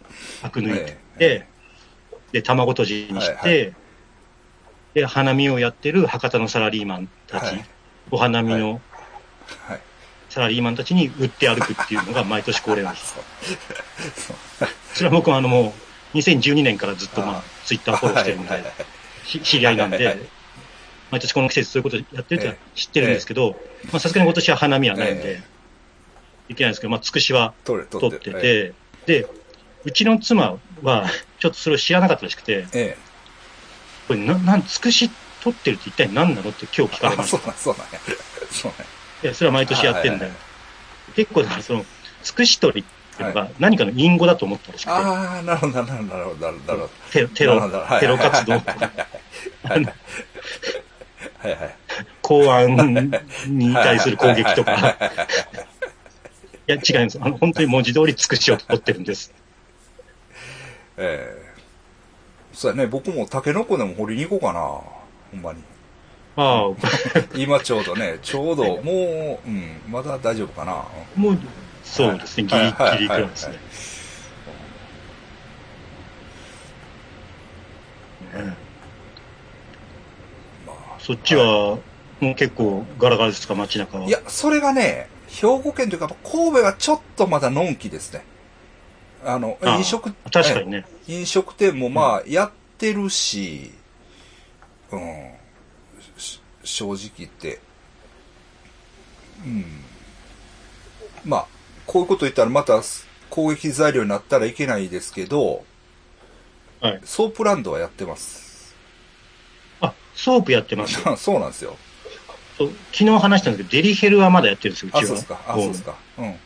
[0.43, 1.47] アク抜いて、え
[2.33, 3.80] で、卵とじにして、はい
[4.95, 7.65] で、花見をやってる博多のサラリーマンたち、はい。
[8.11, 8.81] お花見の
[9.69, 9.81] はい。
[10.29, 13.15] サラリーマンたちに売って歩くっていうのが毎年恒例なんです。
[14.95, 15.75] それは僕はあのも
[16.15, 18.73] う、2012年からずっとまああ、ツイッターフォローしてるんで
[19.45, 20.19] 知り合いなんで、
[21.11, 23.61] 毎年この季節そういうことやってるってえ知ってるんですけど、
[23.93, 25.43] まあさすがに今年は花見はないんえで、
[26.49, 28.75] いけないんですけど、まあ、つくしは取っててて、
[29.07, 29.27] で、
[29.85, 31.07] うちの妻は、
[31.39, 33.10] ちょっとそれを知らなかったらしくて、ええ。
[34.11, 35.09] これな、なん、つくし
[35.41, 37.39] 取ってるって一体何なのって今日聞かれあ、ました。
[37.39, 38.01] そうなん、そうなんや。
[38.51, 38.87] そうなんや。
[39.23, 41.13] いや、それは毎年やってんだよはいはい。
[41.15, 41.85] 結構、その、
[42.25, 46.91] つくし取りっていうのが何かの隠語だと思ったらしくて、ああ、なるほど、なるほど、なるほど、なるほど。
[47.13, 47.61] テロ、テロ
[48.19, 48.65] 活動、はい
[51.45, 51.77] はい。
[52.23, 53.13] 公安
[53.47, 54.97] に対する攻撃とか。
[56.67, 57.19] いや、違うんです。
[57.21, 59.33] あの、本当に文字通りつくしを取ってるんです。
[60.97, 61.50] ええ
[62.61, 64.61] そうやね、僕もタケノコでも掘りに行こうかな。
[64.61, 64.85] ほ
[65.33, 65.63] んまに。
[66.37, 66.75] ああ、
[67.35, 70.85] 今ちょうどね、ちょうど、もう、うん、まだ大丈夫かな。
[71.17, 71.39] もう、
[71.83, 73.55] そうですね、ギリはいはいギリくらいですね。
[78.35, 78.57] ね
[80.67, 81.79] まそっちは、
[82.21, 84.05] もう結構ガラガラですか、街中は。
[84.05, 88.23] あ、いや、それがね、兵庫県というか、神戸はちょっとまだのんきですね。
[89.25, 90.85] あの、ああ飲食、確かにね。
[91.11, 93.73] 飲食店もまあ、やってるし、
[94.93, 95.33] うん、
[96.17, 97.61] し正直言って、
[99.45, 99.65] うん。
[101.25, 101.47] まあ、
[101.87, 102.81] こういうこと言ったらまた
[103.29, 105.65] 攻撃材料になったらいけないですけど、
[106.81, 107.01] はい。
[107.05, 108.75] ソープランドはやってます。
[109.81, 111.17] あ、ソープやってますよ。
[111.19, 111.77] そうなんですよ。
[112.93, 115.09] 昨日話したんですけど、デリヘルはまだやってるんですよ、うあ、ちは。
[115.09, 115.41] そうですか。
[115.49, 115.95] あ、こそうですか。
[116.19, 116.37] うん。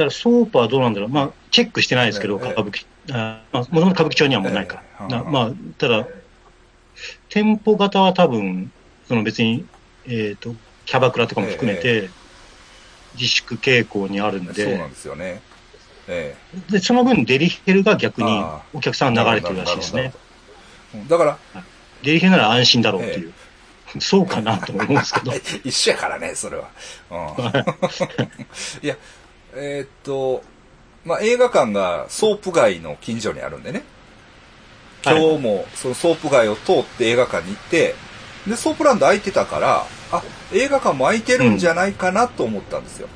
[0.00, 1.08] ただ、ソープはどうなんだろう。
[1.10, 4.82] まあ、チェックしてないですけど、ええ歌舞伎、あまあ、もともと歌舞伎町にはもうないから。
[4.82, 6.06] ええなまあ、ただ、
[7.28, 8.72] 店舗型は多分、
[9.06, 9.66] その別に、
[10.06, 10.54] えっ、と、
[10.86, 12.08] キャバクラとかも含めて、
[13.12, 15.42] 自粛傾向にあるんでそうなん、ですよね。
[16.08, 16.34] え
[16.70, 20.14] で、その分デリヘルが逆にあお客さんが流れてるらしいですね。
[21.08, 21.38] だから、
[22.02, 23.34] デリヘルなら安心だろうっていう。
[23.98, 25.32] そうかなと思うんですけど。
[25.64, 26.70] 一緒やからね、それは。
[27.10, 27.18] うん、
[28.86, 28.96] いや、
[29.54, 30.42] えーっと、
[31.04, 33.82] まあ、映画館がソープ街の近所にあるんでね。
[35.04, 37.94] 今日もそのソープ街を通って映画館に行って、
[38.46, 43.08] で、ソープランド開いてたから、あ、映画館も開いてるんじゃないかなと思ったんですよ。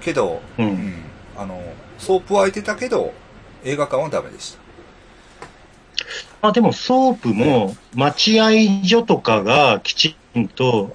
[0.00, 0.94] けど、うん
[1.36, 1.62] あの、
[1.98, 3.12] ソープは開いてたけど、
[3.64, 4.58] 映画館はダメでした。
[6.42, 10.94] まあでもソープも待合所とかがきちんと、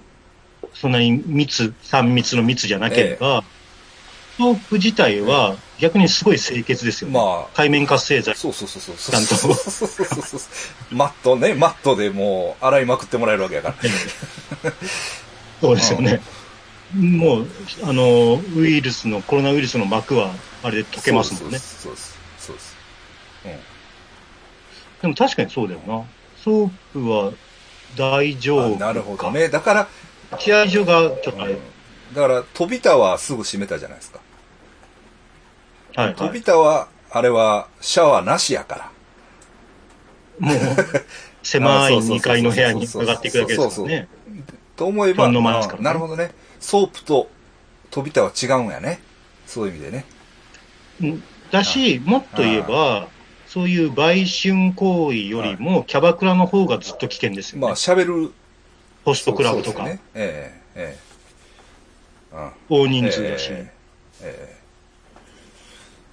[0.73, 7.17] そんなに密、3密の密じゃなければ、ソープ自体は逆にすごい清潔ですよね。
[7.17, 8.36] まあ界面活性剤。
[8.36, 8.95] そうそうそうそう。
[8.95, 10.95] ちゃんとそうそうそうそうそう。
[10.95, 14.71] マットね、マットでもう洗いまくってもらえるわけやから。
[15.62, 16.21] そうですよね。
[16.93, 17.47] もう、
[17.84, 21.58] あの、ウイルスの、コロナウイルスの膜は、あれで溶けますもんね。
[21.58, 22.17] そうです。
[22.39, 22.75] そうです。
[25.01, 26.04] でも確かにそうだよな。
[26.43, 27.32] ソープは
[27.97, 28.73] 大丈うん。
[28.73, 29.32] 夫なるほど。
[29.32, 29.47] ね。
[29.49, 29.88] だから、
[30.32, 31.58] 待合所がちょっとあれ、
[32.13, 34.19] だから、飛び田はすぐ閉めたじゃないですか。
[35.95, 36.41] はい、はい飛び。
[36.41, 38.91] 田は、あれは、シャワーなしやか
[40.39, 40.47] ら。
[40.47, 40.58] もう、
[41.43, 44.08] 狭い2階の部屋に上がっていくだけですね。
[44.75, 46.32] と思えば、ファンの前ですからねなるほどね。
[46.60, 47.30] ソープと
[47.89, 49.01] 飛び田は違うんやね。
[49.45, 50.06] そういう意味でね。
[51.01, 53.10] うんだし、もっと言えば、
[53.45, 57.67] そういう売春行為よりも、キャバクラの方がずっと危険ですよね。
[57.67, 58.32] まあ、喋る。
[59.04, 59.99] ホストクラブとか、ね。
[60.15, 60.97] ええ、え
[62.34, 62.36] え。
[62.36, 62.84] うん。
[62.84, 63.49] 大人数だし。
[63.51, 63.73] ええ
[64.21, 64.61] ええ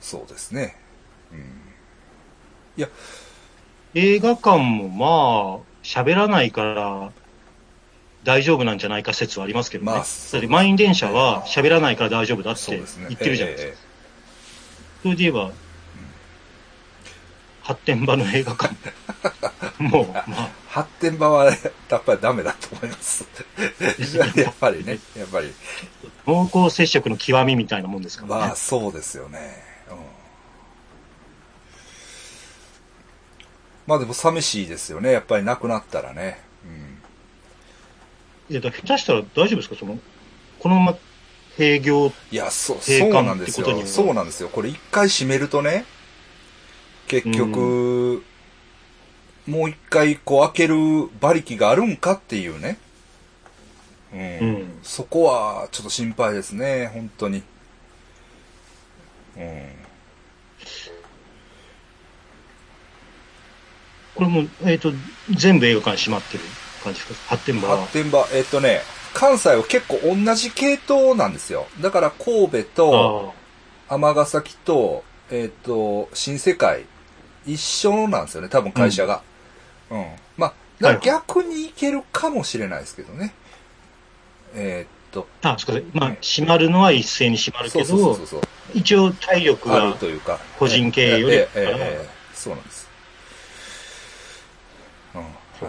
[0.09, 0.75] そうですね。
[1.31, 1.39] うん。
[2.79, 2.89] いや、
[3.95, 7.13] 映画館もまあ、喋らないから、
[8.25, 9.93] 大丈夫なんじゃないか説はありますけどね。
[9.93, 12.77] まあだって満員電車は喋らないから大丈夫だって。
[12.77, 13.71] 言ってるじゃないですか。
[13.71, 13.89] ええ
[15.03, 15.53] それで言えば、
[17.63, 18.75] 発展場の映画館
[19.79, 23.25] も、まあ、発展場はやっぱりダメだと思います。
[24.37, 25.53] やっぱりね、やっぱり。
[26.27, 28.47] 濃厚接触の極みみたいなもんですからね。
[28.47, 29.63] まあ、そうですよね。
[29.91, 29.99] うん。
[33.89, 35.11] まあでも寂しいですよね。
[35.13, 36.39] やっぱり亡くなったらね。
[38.49, 38.53] うん。
[38.53, 39.77] いや、だ下手したら大丈夫ですか？
[39.77, 39.99] その、
[40.59, 40.99] このまま
[41.57, 43.87] 閉業、いや、そう、そうなんですよ。
[43.87, 44.51] そうなんですよ。
[44.51, 45.87] これ一回閉めるとね、
[47.07, 48.23] 結局、
[49.47, 50.77] もう一回こう開ける
[51.23, 52.77] 馬力があるんかっていうね。
[54.13, 54.21] うん。
[54.21, 54.25] う
[54.65, 57.43] んそこはちょっと心配ですね、本当に。
[59.39, 59.88] うん。
[64.19, 64.93] これも、えっ、と、
[65.31, 66.45] 全部映画館閉まってる
[66.83, 67.37] 感じですか？
[67.37, 67.93] 発展場は発。
[67.93, 68.83] 展場、えっとね、
[69.15, 71.69] 関西は結構同じ系統なんですよ。
[71.81, 73.33] だから神戸と
[73.89, 76.85] あ尼崎と、えっと、新世界、
[77.47, 79.23] 一緒なんですよね、多分会社が。
[79.91, 80.07] うん。
[80.37, 83.33] まあ、だから逆に行けるかもしれないですけどね。
[84.55, 85.83] えっと、あ、あ、そうか。
[85.95, 88.41] まあ、閉まるのは一斉に閉まるけどそうそうそう、そう。
[88.75, 90.39] 一応体力あるがというか。
[90.59, 92.88] 個人経営よりええええええそうなんです。
[95.67, 95.69] う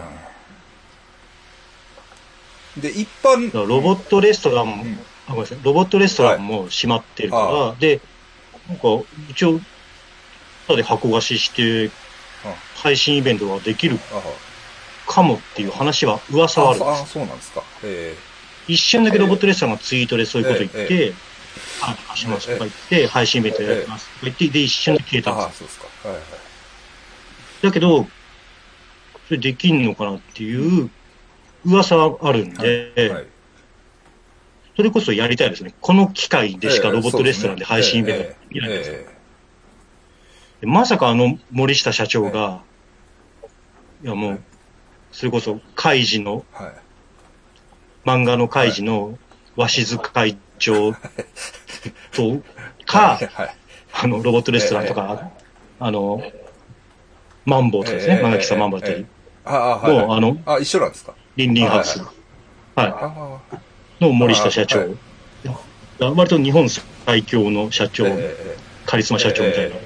[2.76, 8.00] うん、で、一般、ロボットレストランも、うんあごめんなさい、ロボットレストランも閉まってるから、はで、
[8.68, 8.88] なんか、
[9.30, 9.60] 一応、
[10.66, 11.90] ただで箱貸しして、
[12.76, 14.22] 配信イベントができるあ
[15.10, 17.12] かもっていう話は、噂はあるんあ、あです。
[17.12, 17.62] そうなんですか。
[17.84, 18.16] え
[18.68, 21.14] 一瞬だけロボットレストランがツイートでそういうこと言っえて、
[21.82, 25.58] あ、貸しますとか言って、配信イベントやりますとか言って、で、一瞬で消えたんです。
[25.58, 26.08] そうですか。
[26.08, 26.24] はいはい。
[27.62, 28.08] だけど、
[29.30, 30.90] それできんのかなっていう
[31.64, 33.26] 噂はあるんで、はい。
[34.74, 35.72] それこそやりたいですね。
[35.80, 38.90] この機会でしかロボットレストランで配信イベントええ見ないです。
[38.90, 39.06] え
[40.62, 42.64] でまさかあの森下社長が、
[44.02, 44.40] いやもう、
[45.12, 46.74] それこそ、カイジの、えはい。
[48.04, 49.16] 漫画のカイジの
[49.56, 50.98] 鷲津会長と、
[52.84, 53.56] かはい、はい。
[53.92, 55.30] あの、ロボットレストランとか、
[55.78, 56.20] あの、
[57.44, 58.22] マンボウとかですね、ええ。
[58.24, 59.96] 漫画喫茶マンボウだったりええ、ああ、はい。
[59.96, 60.06] はい。
[60.06, 60.16] もう？
[60.16, 61.14] あの、あ、一緒なんですか？
[61.36, 62.00] リンリンハウス、
[62.74, 63.40] は
[64.00, 64.94] い、の森下社長。
[65.98, 68.04] 割と日本最強の社長、
[68.86, 69.76] カリスマ社長みたいな。
[69.76, 69.80] え。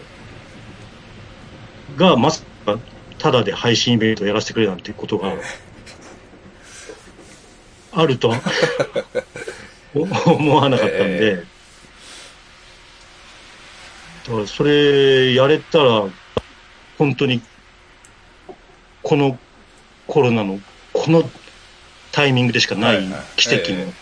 [1.96, 2.78] が、まさか、
[3.18, 5.32] ただで配信イベントをやらせてくれなんてことが、
[7.92, 8.40] あるとは
[9.94, 10.02] お
[10.34, 11.42] 思わなかったんえで、だ
[14.34, 16.04] からそれやれたら、
[16.98, 17.40] 本当に、
[19.04, 19.38] この
[20.08, 20.58] コロナの、
[20.92, 21.22] この
[22.10, 23.04] タイミングでしかない
[23.36, 23.92] 奇跡の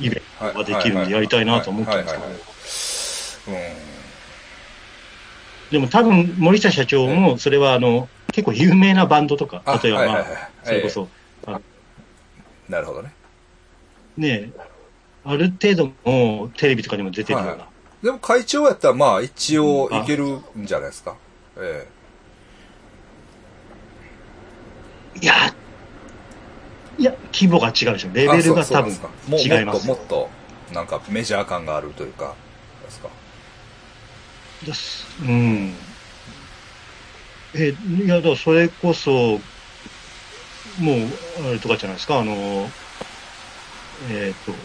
[0.00, 2.14] イベンえトができるんでやりたいなと思ってます
[3.44, 3.86] けど。
[5.70, 10.26] でも多分森下社長もそれはあの結構有名なバンドとかあ例えばまあ
[10.62, 11.08] それこそ。
[12.68, 13.12] なるほどね。
[14.16, 14.50] ね
[15.24, 17.66] ある程度もテレビとかにも出てるようはいな
[18.02, 21.16] でも会長やったら、まあ、一応いけるんじゃないですか。
[21.56, 21.88] え
[25.20, 25.54] いや
[26.98, 28.10] いや規模が違うでしょ。
[28.12, 29.86] レえベルが多分違います。
[29.86, 30.30] もっと、もっと、
[30.72, 32.34] なんかメジャー感があるというか、
[32.84, 33.08] ですか。
[34.64, 35.06] です。
[35.22, 35.74] うん。
[37.54, 37.74] え、
[38.04, 39.40] いや、だそれこそ、
[40.78, 41.08] もう、
[41.48, 42.70] あれとかじゃないですか、あの、
[44.10, 44.58] えっ、と、あの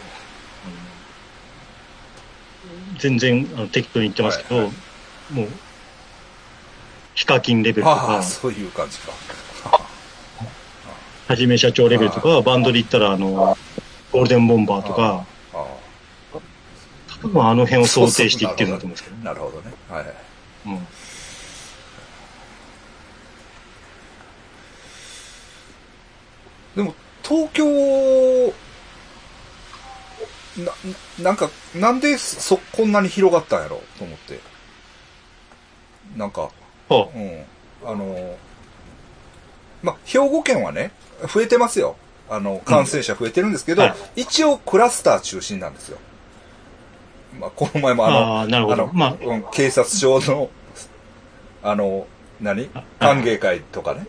[2.99, 5.33] 全然あの適当に言ってますけど、はいはい。
[5.33, 5.47] もう、
[7.15, 8.17] ヒカキンレベルとあか。
[8.17, 9.11] あ、、そういう感じか。
[11.31, 13.57] はじめ社長レベルとか、バンドで言ったら、あの、
[14.11, 15.65] ゴールデンボンバーとか、あ
[16.33, 16.39] あ。
[17.21, 19.23] 多分あの辺を想定していってるんだと思うんですけどね。
[19.23, 19.71] なるほどね。
[19.89, 20.15] はいはい。
[20.65, 20.87] うん
[26.75, 28.53] でも、東京、
[30.57, 34.39] な、なんか、なんでそ、こんなに広がったんやろと思って。
[36.17, 36.49] なんか、
[36.89, 37.43] はうん。
[37.89, 38.37] あの、
[39.83, 40.91] ま、兵庫県はね、
[41.33, 41.95] 増えてますよ。
[42.29, 45.97] あの、感染者増えてるんですけど、うんはい一応クラスター中心なんですよ。
[47.39, 50.49] まあ、この前もあの、ああの、まあうん警察署の、
[51.63, 52.07] あの、
[52.39, 52.69] 何？
[52.73, 54.07] あ歓迎会とかね。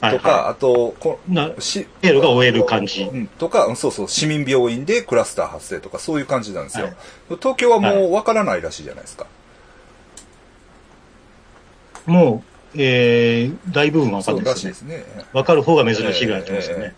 [0.00, 1.18] はいとか、はあと、こ
[1.58, 3.02] し、経路が終える感じ。
[3.02, 6.86] うん、とか、うんそうそう、市民病院でクラスター発生とか、そういう感じなんですよ。
[6.86, 6.96] はい
[7.40, 9.26] 東京はもうわからないらしいじゃないですか。
[12.06, 15.04] もう、えー、大部分わかそうんですよねね。
[15.32, 16.94] わかる方が珍しいぐらいだと思うんですよね。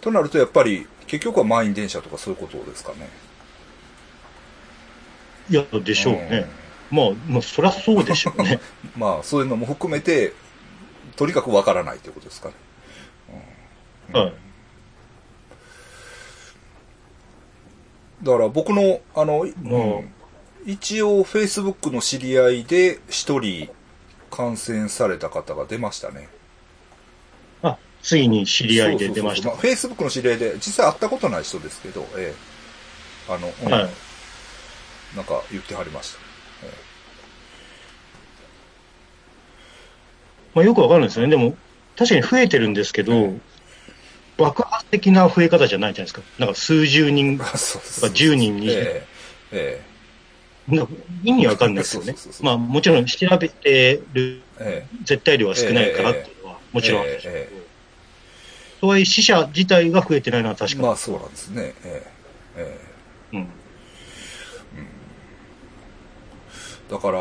[0.00, 3.08] となると、やっぱり、結局は満員電車とかそういうことですかね。
[5.50, 6.46] いや、でしょうね。
[6.90, 8.60] まあ、まあ、そりゃそうでしょうね。
[8.96, 10.32] まあ、そういうのも含めて、
[11.16, 12.54] とにかくわからないということですかね。
[14.14, 14.32] はい。
[18.22, 20.12] だから僕の、あの、もうん
[20.64, 23.68] 一応、Facebook の知り合いで一人
[24.32, 26.28] 感染された方が出ましたね。
[27.62, 29.50] あ、ついに知り合いで出ました。
[29.50, 33.90] そうそうそうまあ Facebook の知り合いで、実際会ったことない人ですけど、ええあの、うんはい。
[35.14, 36.32] なんか言ってはりました。
[40.54, 41.30] まあ、よくわかるんですよね。
[41.30, 41.56] でも、
[41.96, 43.34] 確かに増えてるんですけど、
[44.36, 46.22] 爆発的な増え方じゃないじゃないですか。
[46.38, 48.70] なんか数十人、あそうですとか10人、20人。
[48.70, 49.06] え
[49.52, 49.91] ええなんか
[51.24, 57.34] 意味わかんないですよねまあ、もちろん調べてるええ絶対量は少ないからっていうのは、もちろんあるでしょう
[58.82, 60.82] とはいえ死者自体が増えてないのはえ確かに。
[60.82, 61.72] まあそうなんですね。
[61.84, 62.02] え
[62.56, 62.80] え
[63.32, 63.40] えうん。
[63.40, 63.46] え
[66.90, 67.18] だから、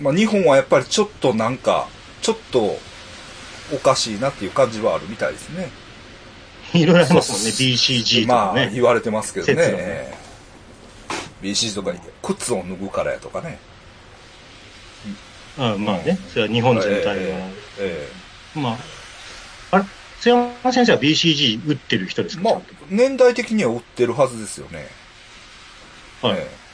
[0.00, 1.88] まあ日本はやっぱりちょっとなんか、
[2.22, 2.78] ちょっと
[3.72, 5.70] おかしいなっていう感じはあるみたいですね。
[6.72, 7.48] いろいろありますもんね。
[7.48, 8.70] BCG とまあかね。
[8.72, 9.54] 言われてますけどね。
[9.54, 10.23] ね
[11.44, 13.58] ええ BCG とか靴を脱ぐからやとかね。
[15.58, 16.18] あまあね。
[16.30, 17.12] それは日本全体が。
[17.14, 18.08] ええ
[18.56, 18.78] えまあ、
[19.72, 19.84] あれ？
[20.20, 22.42] 津山先生は BCG 打ってる人ですか？
[22.48, 24.88] えまあ年代的には売ってるはずですよね。
[26.22, 26.38] はい。
[26.38, 26.64] ええ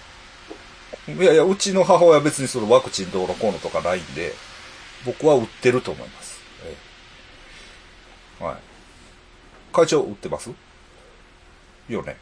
[1.13, 4.33] いやいや、うちの母親は別にそのワクチンどうのこうのとかないんで、
[5.05, 6.39] 僕は売ってると思います。
[6.65, 6.77] え
[8.41, 8.57] えはい。
[9.73, 10.51] 会長売ってます？
[11.89, 12.17] よね。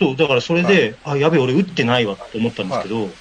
[0.00, 3.18] そう、だからそれで、あ、やべえ、俺打ってないわと思ったんですけど、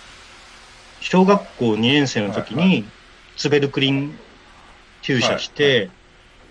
[0.99, 2.93] 小学校2年生の時はいに、
[3.35, 4.19] ツベルクリン
[5.01, 5.91] 注射して、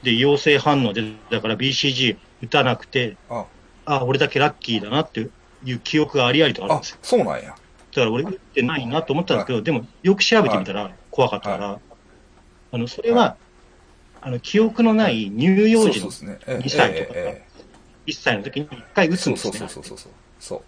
[0.03, 3.49] で、陽性反応で、だから BCG 打たなくて、あ、
[3.85, 5.31] あ、俺だけラッキーだなって
[5.65, 7.49] いう記憶がありありとあるんあですよ。、そうなんや。
[7.51, 11.81] だから俺打ってないなと思ったんですけど、でもよく調べてみたら怖かったから、
[12.71, 13.39] あの、それは、
[14.21, 16.39] あの、記憶のない乳幼児のそうそうですね。
[16.47, 17.48] ええ2歳とかええ
[18.09, 19.69] 1歳の時に1回ええそうそう打つんですね。
[19.69, 20.13] そうそうそう。
[20.41, 20.63] そう。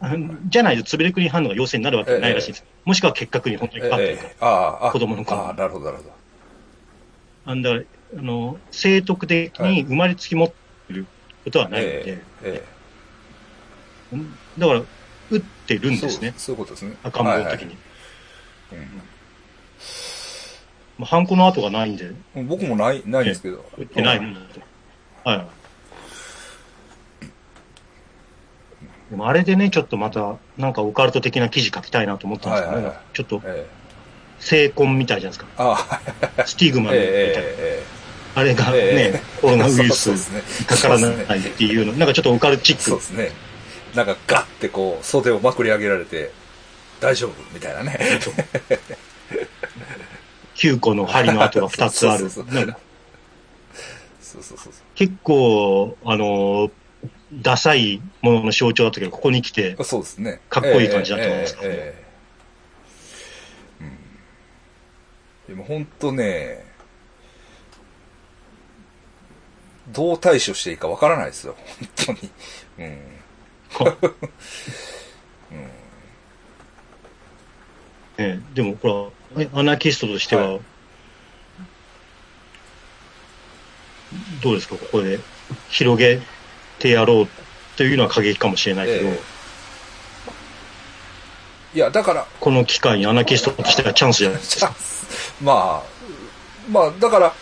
[0.00, 2.64] あのじゃないとツベルクリン反応が陽性になるわけないらしいんです。
[2.84, 4.28] もしくは結核に本当にかかってるから。
[4.28, 4.46] ええあ
[4.82, 6.10] あ、あ子供の頃ああ、なるほど、なるほど。
[7.46, 7.82] あんだから
[8.18, 10.54] あの、生徳的に生まれつき持って
[10.92, 11.06] る
[11.44, 12.64] ことはないので、ええ
[14.12, 14.18] え
[14.58, 14.82] だから、
[15.30, 16.34] 打ってるえんですね。
[16.36, 16.96] そうそういうことですね。
[17.02, 17.76] 赤ん坊の時に。
[18.70, 18.88] はいはい
[20.98, 23.64] まあ、ハンコの跡がないんで、うん僕もない、ないんですけど。
[23.78, 24.60] 打ってないもんだと。
[25.28, 25.46] はい。
[29.10, 33.02] でもあれでね、ちょっとまた、なんかオカルト的な記事書きたいなと思ったんですけど、はいはいはい。
[33.14, 33.66] ちょっと、え
[34.40, 35.62] 成婚みたいじゃないですか。
[35.62, 36.00] あ
[36.36, 37.12] あ、スティグマみたいな。
[37.12, 37.98] ええ
[38.34, 39.22] あれがね、ええ。
[39.40, 42.82] コロナウイルスにかからないっていうの、なんかちょっとオカルチック。
[42.82, 43.32] そうですね。
[43.94, 46.30] なんかガッてこう、袖をまくり上げられて、
[47.00, 47.98] 大丈夫みたいなね。
[50.54, 52.30] 9個の針の跡が2つある。
[52.30, 52.44] そうそう。
[54.40, 54.72] そうそう。
[54.94, 56.70] 結構、あの、
[57.32, 60.40] ダサいものの象徴だったけど、ここに来てそう。、ですね。
[60.48, 62.04] かっこいい感じだと思いますえええええ
[63.80, 65.56] えうん。
[65.56, 66.64] でも本当ね、
[69.88, 71.56] どう対処していいかわからないですよ。
[72.06, 72.30] 本当に。
[72.78, 73.18] うん。
[78.20, 80.60] ええでも、ほら、えアナキストとしては、は
[84.42, 85.20] どうですか、ここで
[85.68, 86.20] 広げ
[86.78, 87.28] てやろう
[87.76, 89.20] というのは過激かもしれないけど、え
[91.74, 94.74] いや、だから、この機会にアナキストとしてはチャンスじゃないですか。
[95.42, 95.98] まあ、
[96.70, 97.34] まあ、だから、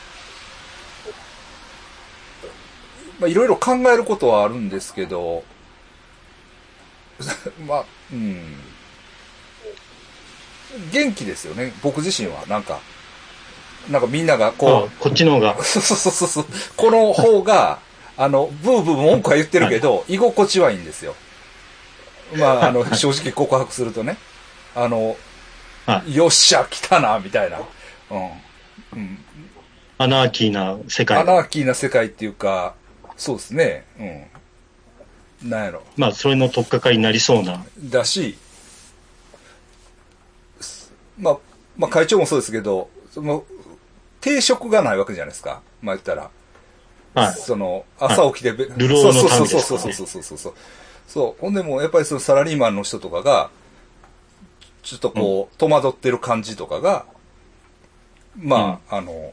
[3.18, 5.44] まあ、いろいろ考えることはあるんですけど、
[7.66, 8.56] まあ、うん。
[10.92, 12.44] 元気ですよね、僕自身は。
[12.46, 12.80] なんか、
[13.90, 17.78] なんかみんながこあこっちの方がう、 そうそうそうそう、この方が、
[18.16, 21.14] あの、ブーブー文句は言ってるけど、居心地はいいんですよ。
[22.36, 24.16] まあ、あの、正直告白するとね。
[24.74, 25.16] あの、
[25.86, 27.60] はよっしゃ、来たな、みたいな。
[28.10, 28.30] うん。
[28.98, 29.18] うん。
[29.98, 32.74] アナーキーな世界アナーキーな世界っていうか、
[33.16, 33.84] そうですね。
[33.98, 35.50] うん。
[35.50, 35.82] なんやろ。
[35.96, 37.64] まあ、それの取っかかりになりそうな。
[37.78, 38.36] だし、
[40.60, 41.38] すまあ、
[41.76, 43.44] まあ会長もそうですけど、その、
[44.20, 45.60] 定職がないわけじゃないですか。
[45.82, 46.30] まあ言ったら。
[47.16, 47.34] はい。
[47.34, 50.54] その、朝起きてべ、流浪の民そうですからねそうそうそうそうそうそう。
[51.08, 51.40] そう。
[51.40, 53.48] ほんでも、やっぱりそのサラリーマンの人とかが、
[54.82, 57.06] ちょっとこう、戸惑ってる感じとかが、
[58.36, 59.32] まあ、あの、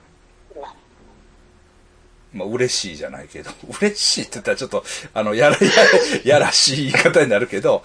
[2.32, 7.84] まあ、嬉しいじゃないけど、嬉しいって言ったらちょっと、あの、やら、やら、やらしい言い方になるけど、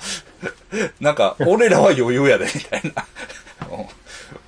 [1.00, 3.04] なんか、俺らは余裕やで、みたいな。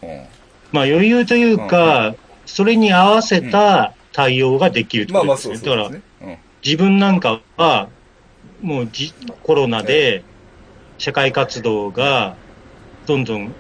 [0.03, 0.27] うんうん
[0.71, 2.15] まあ、余裕というか、
[2.47, 5.55] それに合わせた対応ができるってことですね。
[5.57, 6.29] だからそうそうです、ね。
[6.29, 6.39] うん。
[6.65, 7.89] 自分なんかは、
[8.61, 10.23] もうじコロナで
[10.99, 12.37] 社会活動が
[13.07, 13.55] どんどん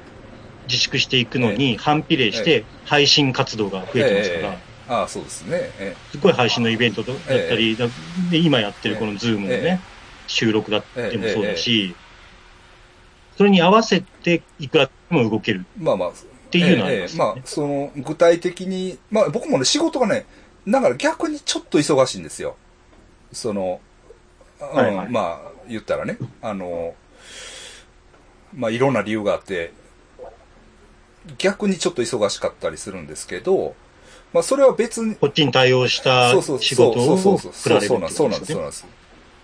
[0.69, 5.71] 自粛していくのに反比例して配信活動が増えてますから、ええああ、そうですね。
[5.79, 7.87] えすごい配信のイベントだったり、だ
[8.29, 9.59] で今やってるこのズームのえ。
[9.59, 9.81] えね、
[10.27, 11.95] 収録だってもそうだし、
[13.37, 20.27] それに合わせていくらでも動けるえまあまあ、っっていうのはありますまあその、具体的に、まあ僕もね、仕事がね、
[20.69, 22.57] だから逆にちょっと忙しいんですよ。
[23.33, 23.81] その、
[24.61, 26.95] うんはいはいまあ、言ったらね、あの、
[28.55, 29.73] まあいろんな理由があって、
[31.39, 33.75] 逆にちょっと忙しかったりするんですけど、
[34.33, 38.53] まあそれは別に、こっちに対応したそうそう仕事をそうそう振られるってそうそうなんです。
[38.53, 38.87] そうなんです。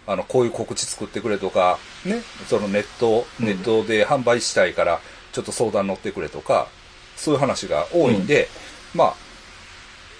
[0.06, 5.00] あの、こういう告知作ってくれとか、ね、そのネット、うんネットで販売したいから、
[5.32, 6.68] ちょっと相談乗ってくれとか、
[7.16, 8.48] そういう話が多いんで、
[8.94, 9.14] まあ、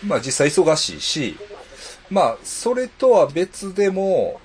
[0.06, 1.36] まあ実際忙しいし、
[2.10, 4.40] まあ、それとは別でも、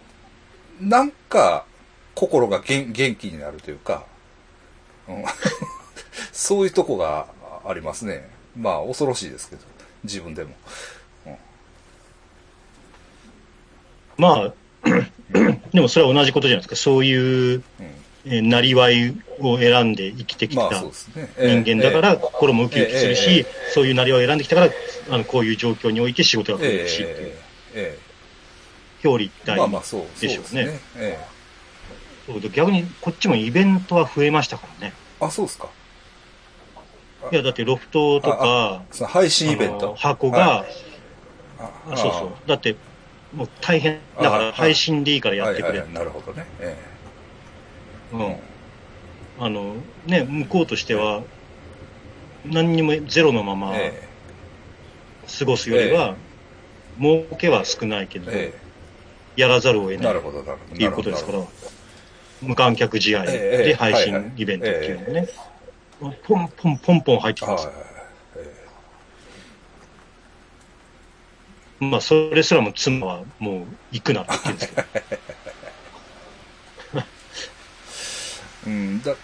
[0.80, 1.66] なんか、
[2.16, 4.06] 心が元元気になるというか、
[5.08, 5.24] うん、
[6.34, 7.28] そういうとこが
[7.66, 8.30] ありますね。
[8.58, 9.62] まあ、恐ろしいですけど、
[10.04, 10.56] 自分でも。
[14.18, 14.54] まあ、
[15.72, 16.76] でもそれは同じことじゃないですか。
[16.76, 20.70] そういう、うんえーなりわいを選んで生きてきた。
[20.70, 24.72] 人間だから心もウキウキするしえ、そういうなりわいを選んできたから、
[25.10, 27.34] あの、こういう状況において仕事が増えええるしっていう、
[27.76, 28.12] ええ
[29.04, 29.56] 表裏一体
[30.20, 30.80] でしょうね
[32.54, 34.94] 逆にこっちもイベントは増えましたからね。
[35.20, 35.70] あ、そうですか。
[37.32, 39.96] いや、だってロフトとあか、配信イベント。
[39.96, 40.66] 箱が、は
[41.60, 42.48] ああそうそう。
[42.48, 42.76] だって、
[43.34, 45.84] もう大変だかあら配信でいいからやってくれ。
[45.94, 46.46] なるほどね。
[46.60, 46.91] えうん。
[49.40, 51.24] あの、ね、向こうとしては、
[52.46, 54.12] 何にもゼロのままええ。
[55.40, 56.16] 過ごすよりは、
[57.00, 58.54] 儲けは少ないけど、え
[59.38, 60.76] やらざるを得えないっなるほど、なるほど。
[60.76, 61.52] ていうことですからなる
[62.42, 64.24] ほ、無観客試合ええで配はいはい。
[64.24, 65.30] 信イベントっていうのがね、
[66.00, 66.08] ポ
[66.40, 67.70] ンポンポンポン入ってきます。
[71.80, 74.88] まあ、それすらも妻はもう行くなって言ってるんですけど、
[78.66, 79.16] うん、だ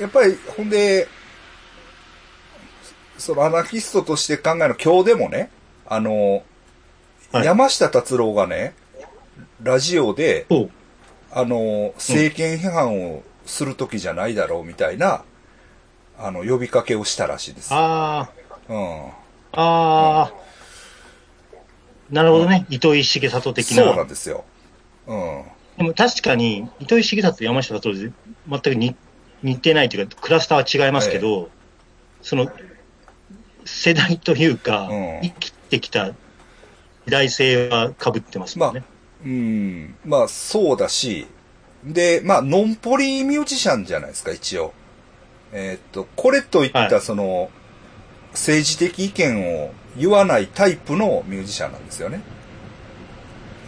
[0.00, 1.08] やっぱり、ほんで、
[3.18, 5.50] そのアナキストとして考える今日でもね、
[5.86, 6.42] あの、
[7.32, 8.74] はい山下達郎がね、
[9.62, 10.46] ラジオで、
[11.30, 15.22] あの、政権批判をする時じゃないだろうみたいな、
[16.18, 17.68] あの、呼びかけをしたらしいです。
[17.70, 18.30] あ
[18.68, 19.06] うん。
[19.06, 19.12] あ、
[19.52, 20.32] ああ、
[22.10, 23.76] なるほどね、糸井重里的な。
[23.84, 24.44] そうなんですよ。
[25.06, 25.44] うん。
[25.78, 28.10] でも確かに、糸井重里と山下達郎で
[28.50, 28.96] 全く似
[29.42, 31.48] 似てないというか、クラスターは違いますけど、
[32.22, 32.50] その、
[33.64, 36.14] 世代というか、うん生きてきた時
[37.06, 38.84] 代性は被ってますもんね。
[39.24, 39.94] うん。
[40.04, 41.26] まあ、そうだし、
[41.84, 44.72] で、まあ、ノンポリミュージシャンじゃないですか、一応。
[45.52, 47.50] えーっと、これといった、はいその、
[48.32, 52.20] 政治的意見を言わないタイプのミュージシャンなんですよね。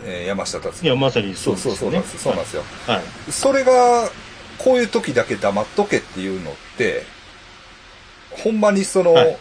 [0.05, 1.91] えー山下達いや、まさにそそううですよね。
[1.91, 2.18] そうそうなんです。
[2.18, 2.62] そうなんですよ。
[2.87, 3.33] はい。
[3.33, 4.11] それが、
[4.65, 7.03] こういう時だけ黙っとけっていうのって、
[8.31, 9.37] ほんまにその、はい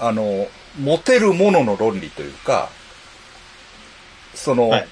[0.00, 0.48] あの、
[0.80, 2.68] モテるものの論理というか、
[4.34, 4.88] その、はい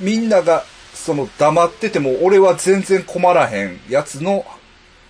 [0.00, 0.64] みんなが、
[0.94, 4.44] その黙ってても俺は全然困らへんやつの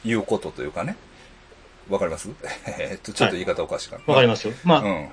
[0.03, 0.97] 言うことというかね。
[1.91, 2.31] わかります？
[2.79, 4.03] えっと、ちょっと言い方おかしいかな。
[4.07, 4.55] わかりますよ。
[4.64, 5.09] まあ、いうん。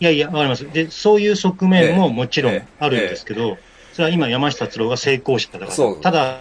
[0.00, 0.68] やいや、わかります。
[0.72, 3.58] で、そういう側面もええもちろんあるんですけど、
[3.92, 5.70] それは今山下達郎が成功者だから。
[5.70, 6.40] そうただ、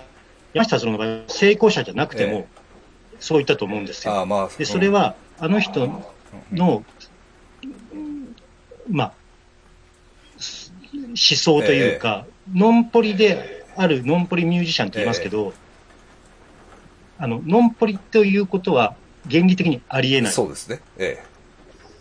[0.55, 4.13] 山下達郎の場合は成功者じゃなくてもええ、そう言ったと思うんですよ。
[4.13, 4.49] ああ、まあ。
[4.57, 6.01] で、それは、あの人
[6.53, 6.85] の、
[8.89, 9.13] まあ、
[10.37, 15.53] す思想というか、ノンポリであるノンポリミュージシャンって言いますけど、
[17.17, 18.95] あの、ノンポリということは
[19.29, 20.79] 原理的にありえうん、ないそうですね。
[20.97, 21.21] え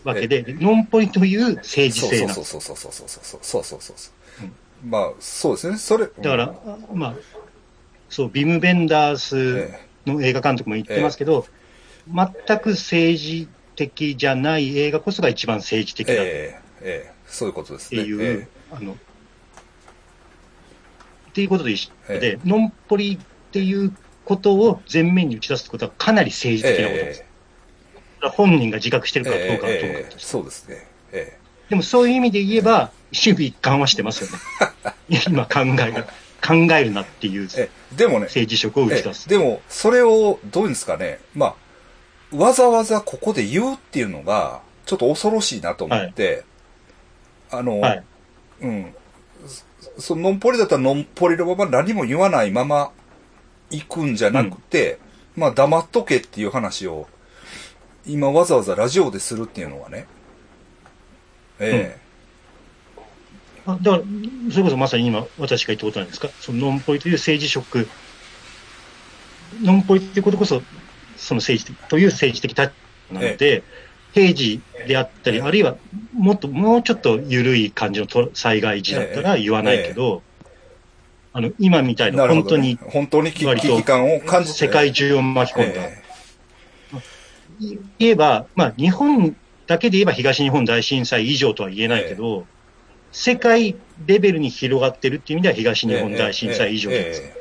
[0.05, 1.91] わけで、でノンポリという政え。
[1.91, 2.51] 治性なんです。
[2.51, 4.87] そうそうそうそうそうそうそうそうそうそう。
[4.87, 5.77] まあ、そうですね。
[5.77, 6.05] それ。
[6.05, 6.53] だから、
[6.93, 7.15] まあ、
[8.09, 11.45] そう、ビム・ベンダースえの映画監督も言ってますけど、
[12.07, 18.01] 全く政治的じゃない映画こそが一番政治的え、だっええ、ええ、そういうことですね。
[18.01, 18.95] ていう、えあの、っ
[21.33, 22.39] ていうことで一緒で、え。
[22.45, 23.91] ノンポリっていう
[24.23, 27.21] ことを前面に打ち出すことはかなり政治え的なことです。
[27.21, 27.35] え
[28.29, 30.87] 本人が自覚してるかどうえかはともかくそうですね。
[31.11, 31.37] え
[31.69, 34.37] でもそういう意味で言えば、守備一貫はしてますよね。
[35.27, 36.07] 今考えが、
[36.45, 39.29] 考えるなっていうえ、えでもね、政治色を打ちえ出す。
[39.29, 41.55] でも、それを、どういうんですかね、ま
[42.33, 46.43] あ、わざわざここで言うっていうのが、ちょっと恐ろしいなと思って、
[47.51, 48.03] あの、はい。
[48.61, 48.95] うん。
[49.95, 52.91] そそのノンポリだったらノンポリのまま何も言わないまま
[53.69, 54.99] 行くんじゃなくて、
[55.35, 57.07] まあ黙っとけっていう話を、
[58.05, 60.07] 今わざわざラジオでするっていうのはね、
[61.59, 61.97] え
[63.65, 64.03] あだから、
[64.51, 67.87] それこそまさに今、私が言ったことなんですか、そのノンポリという政治色、
[69.63, 70.61] ノンポリということこそ、
[71.17, 72.71] その政治的という政治的立
[73.11, 73.63] 場なので、
[74.13, 75.75] 平時であったり、あるいは
[76.13, 80.21] もっと、もうちょっと緩い感じのと災害時だったら言わないけど、
[81.33, 84.57] あの、今みたえいな本当に本当に危機感を感じて。
[84.57, 85.81] 世界中を巻き込んだ。
[85.81, 85.99] え
[87.99, 89.35] 言えば、まあ、日本
[89.67, 92.45] だけで言えば東日本大震災以上とは言えないけど、
[93.17, 97.21] 世界レベルに広がってるっていう意味では東え日本大震災以上です。
[97.23, 97.33] え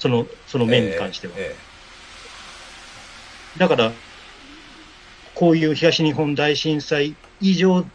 [0.00, 1.34] その、そのえ面に関しては。
[1.36, 1.54] え
[3.56, 3.92] だから、
[5.36, 7.86] こういう東日本大震災以上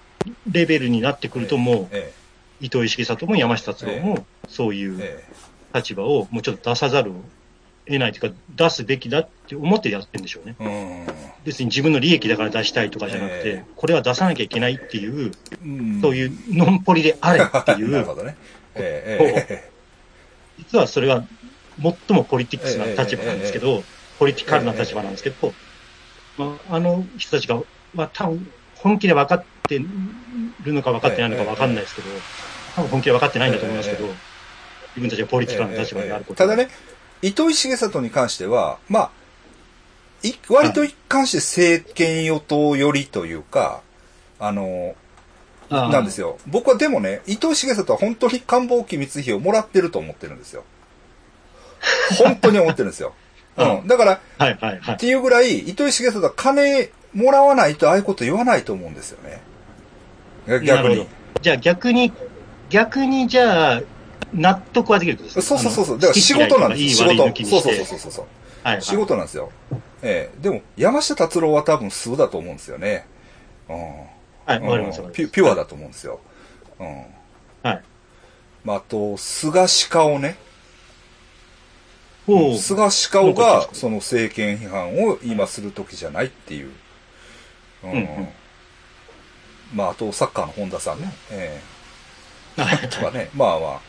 [0.50, 2.14] レベルになってくると、もう、え
[2.62, 5.24] 伊藤石木里も山下達郎も、そうえいうえ。
[5.74, 7.16] 立場をもうちょっと出さざるを
[7.86, 10.56] 得ないというか、出すべきだって思ってやってるんでしょうね。
[10.60, 11.08] え
[11.46, 13.66] 別に自分の利益だから出したいとかじゃなくて、ええ。
[13.76, 15.32] これは出さなきゃいけないっていう、
[15.64, 16.02] うん。
[16.02, 18.36] そういうノンポリであれっていなるう、ほどね。
[18.76, 19.76] えええ
[20.58, 21.26] 実はそれは
[21.82, 23.84] 最もポリティックスな立場なんですけど、
[24.20, 25.54] ポリティカルな立場なんですけど、
[26.38, 27.62] まあ、あの人たちが、
[27.94, 32.08] まあ、多分本気で分かってるのか分かってないのか分かんないですけど、
[32.76, 34.14] 多分本気で分かってないんだと思いますけど、ええ。
[34.96, 36.38] 自分たちがポリティカルな立場になること。
[36.38, 36.70] ただね、
[37.22, 39.12] 糸井重里に関しては、まあ、
[40.24, 43.82] い割と一貫して政権与党寄りというか、
[44.40, 44.96] あの、
[45.70, 46.38] なんですよ。
[46.48, 50.64] 僕はでもね、糸井重里は本当に官房機密費をもらってると思ってるんですよ。
[52.18, 53.14] 本当に思ってるんですよ。
[53.58, 53.88] うん。
[53.88, 54.98] だから、はいはいはいっ。
[54.98, 59.42] ていうぐらい、糸井重里は金もらわないとああいうこと言わないと思うんですよね。
[60.66, 61.08] 逆に。
[61.42, 62.12] じゃあ逆に、
[62.70, 63.82] 逆にじゃあ、
[64.34, 66.00] 納得はできるってことですそうかそうそうそう。
[66.00, 67.10] だから仕事なんですよ。
[67.10, 67.46] 仕事。
[67.46, 68.26] そうそうそうそうそう。
[68.64, 69.52] はいはい仕事なんですよ。
[70.02, 73.06] ええでも、山下達郎は多分素だと思うんですよね。
[73.70, 73.76] うん。
[73.78, 75.14] はい、わかりますうんわかります。
[75.14, 76.20] ピュピュアだと思うんですよ。
[76.80, 76.88] うん。
[77.62, 77.84] はい。
[78.64, 80.38] まあ、あと、菅鹿尾ね。
[82.26, 86.72] 菅鹿尾が、その政権批判を今する時じゃないっていう。
[87.84, 87.92] うん。
[87.92, 88.28] うんうん
[89.74, 91.14] まあ、あと、サッカーの本田さんね。
[91.32, 91.62] え
[92.58, 93.30] はいえとかね。
[93.36, 93.82] まあまあ、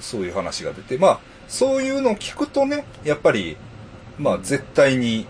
[0.00, 3.56] そういう話が出て、まあ、そういうのを聞くとね、やっぱり、
[4.18, 5.26] まあ、絶対に、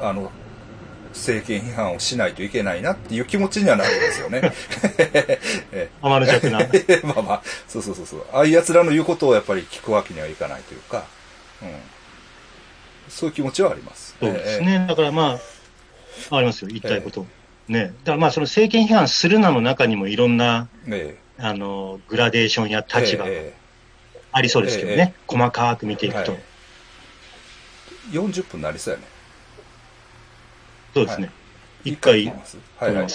[0.00, 0.30] あの、
[1.14, 4.52] 政権批判をしないといけないなっていう気持ちにはなるんですよね。
[5.72, 6.60] え天の弱な。
[6.60, 8.26] え まあまあ、そうそうそうそう。
[8.32, 11.04] ああいう奴らの言うことをやっぱり聞くわけにはいかないというか、
[11.62, 11.68] うん。
[13.08, 14.16] そういう気持ちはあります。
[14.18, 14.86] そうですえね。
[14.88, 15.38] だからま
[16.30, 17.26] あ、ありますよ、言いたいこと。
[17.68, 17.84] ね。
[17.84, 23.54] だからまあ、その政権批判するなの中にもいろんな、ええあの、グラデーションや立場がえ
[24.32, 25.14] ありそうですけどえね。
[25.26, 26.32] 細かく見ていくと。
[26.32, 26.54] はいえ
[28.10, 29.06] 40分になりそうやね。
[30.92, 31.26] そうですね。
[31.26, 31.34] はい
[31.90, 32.36] 一回はい
[32.78, 33.06] はいはい。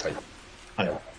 [0.76, 1.09] はい。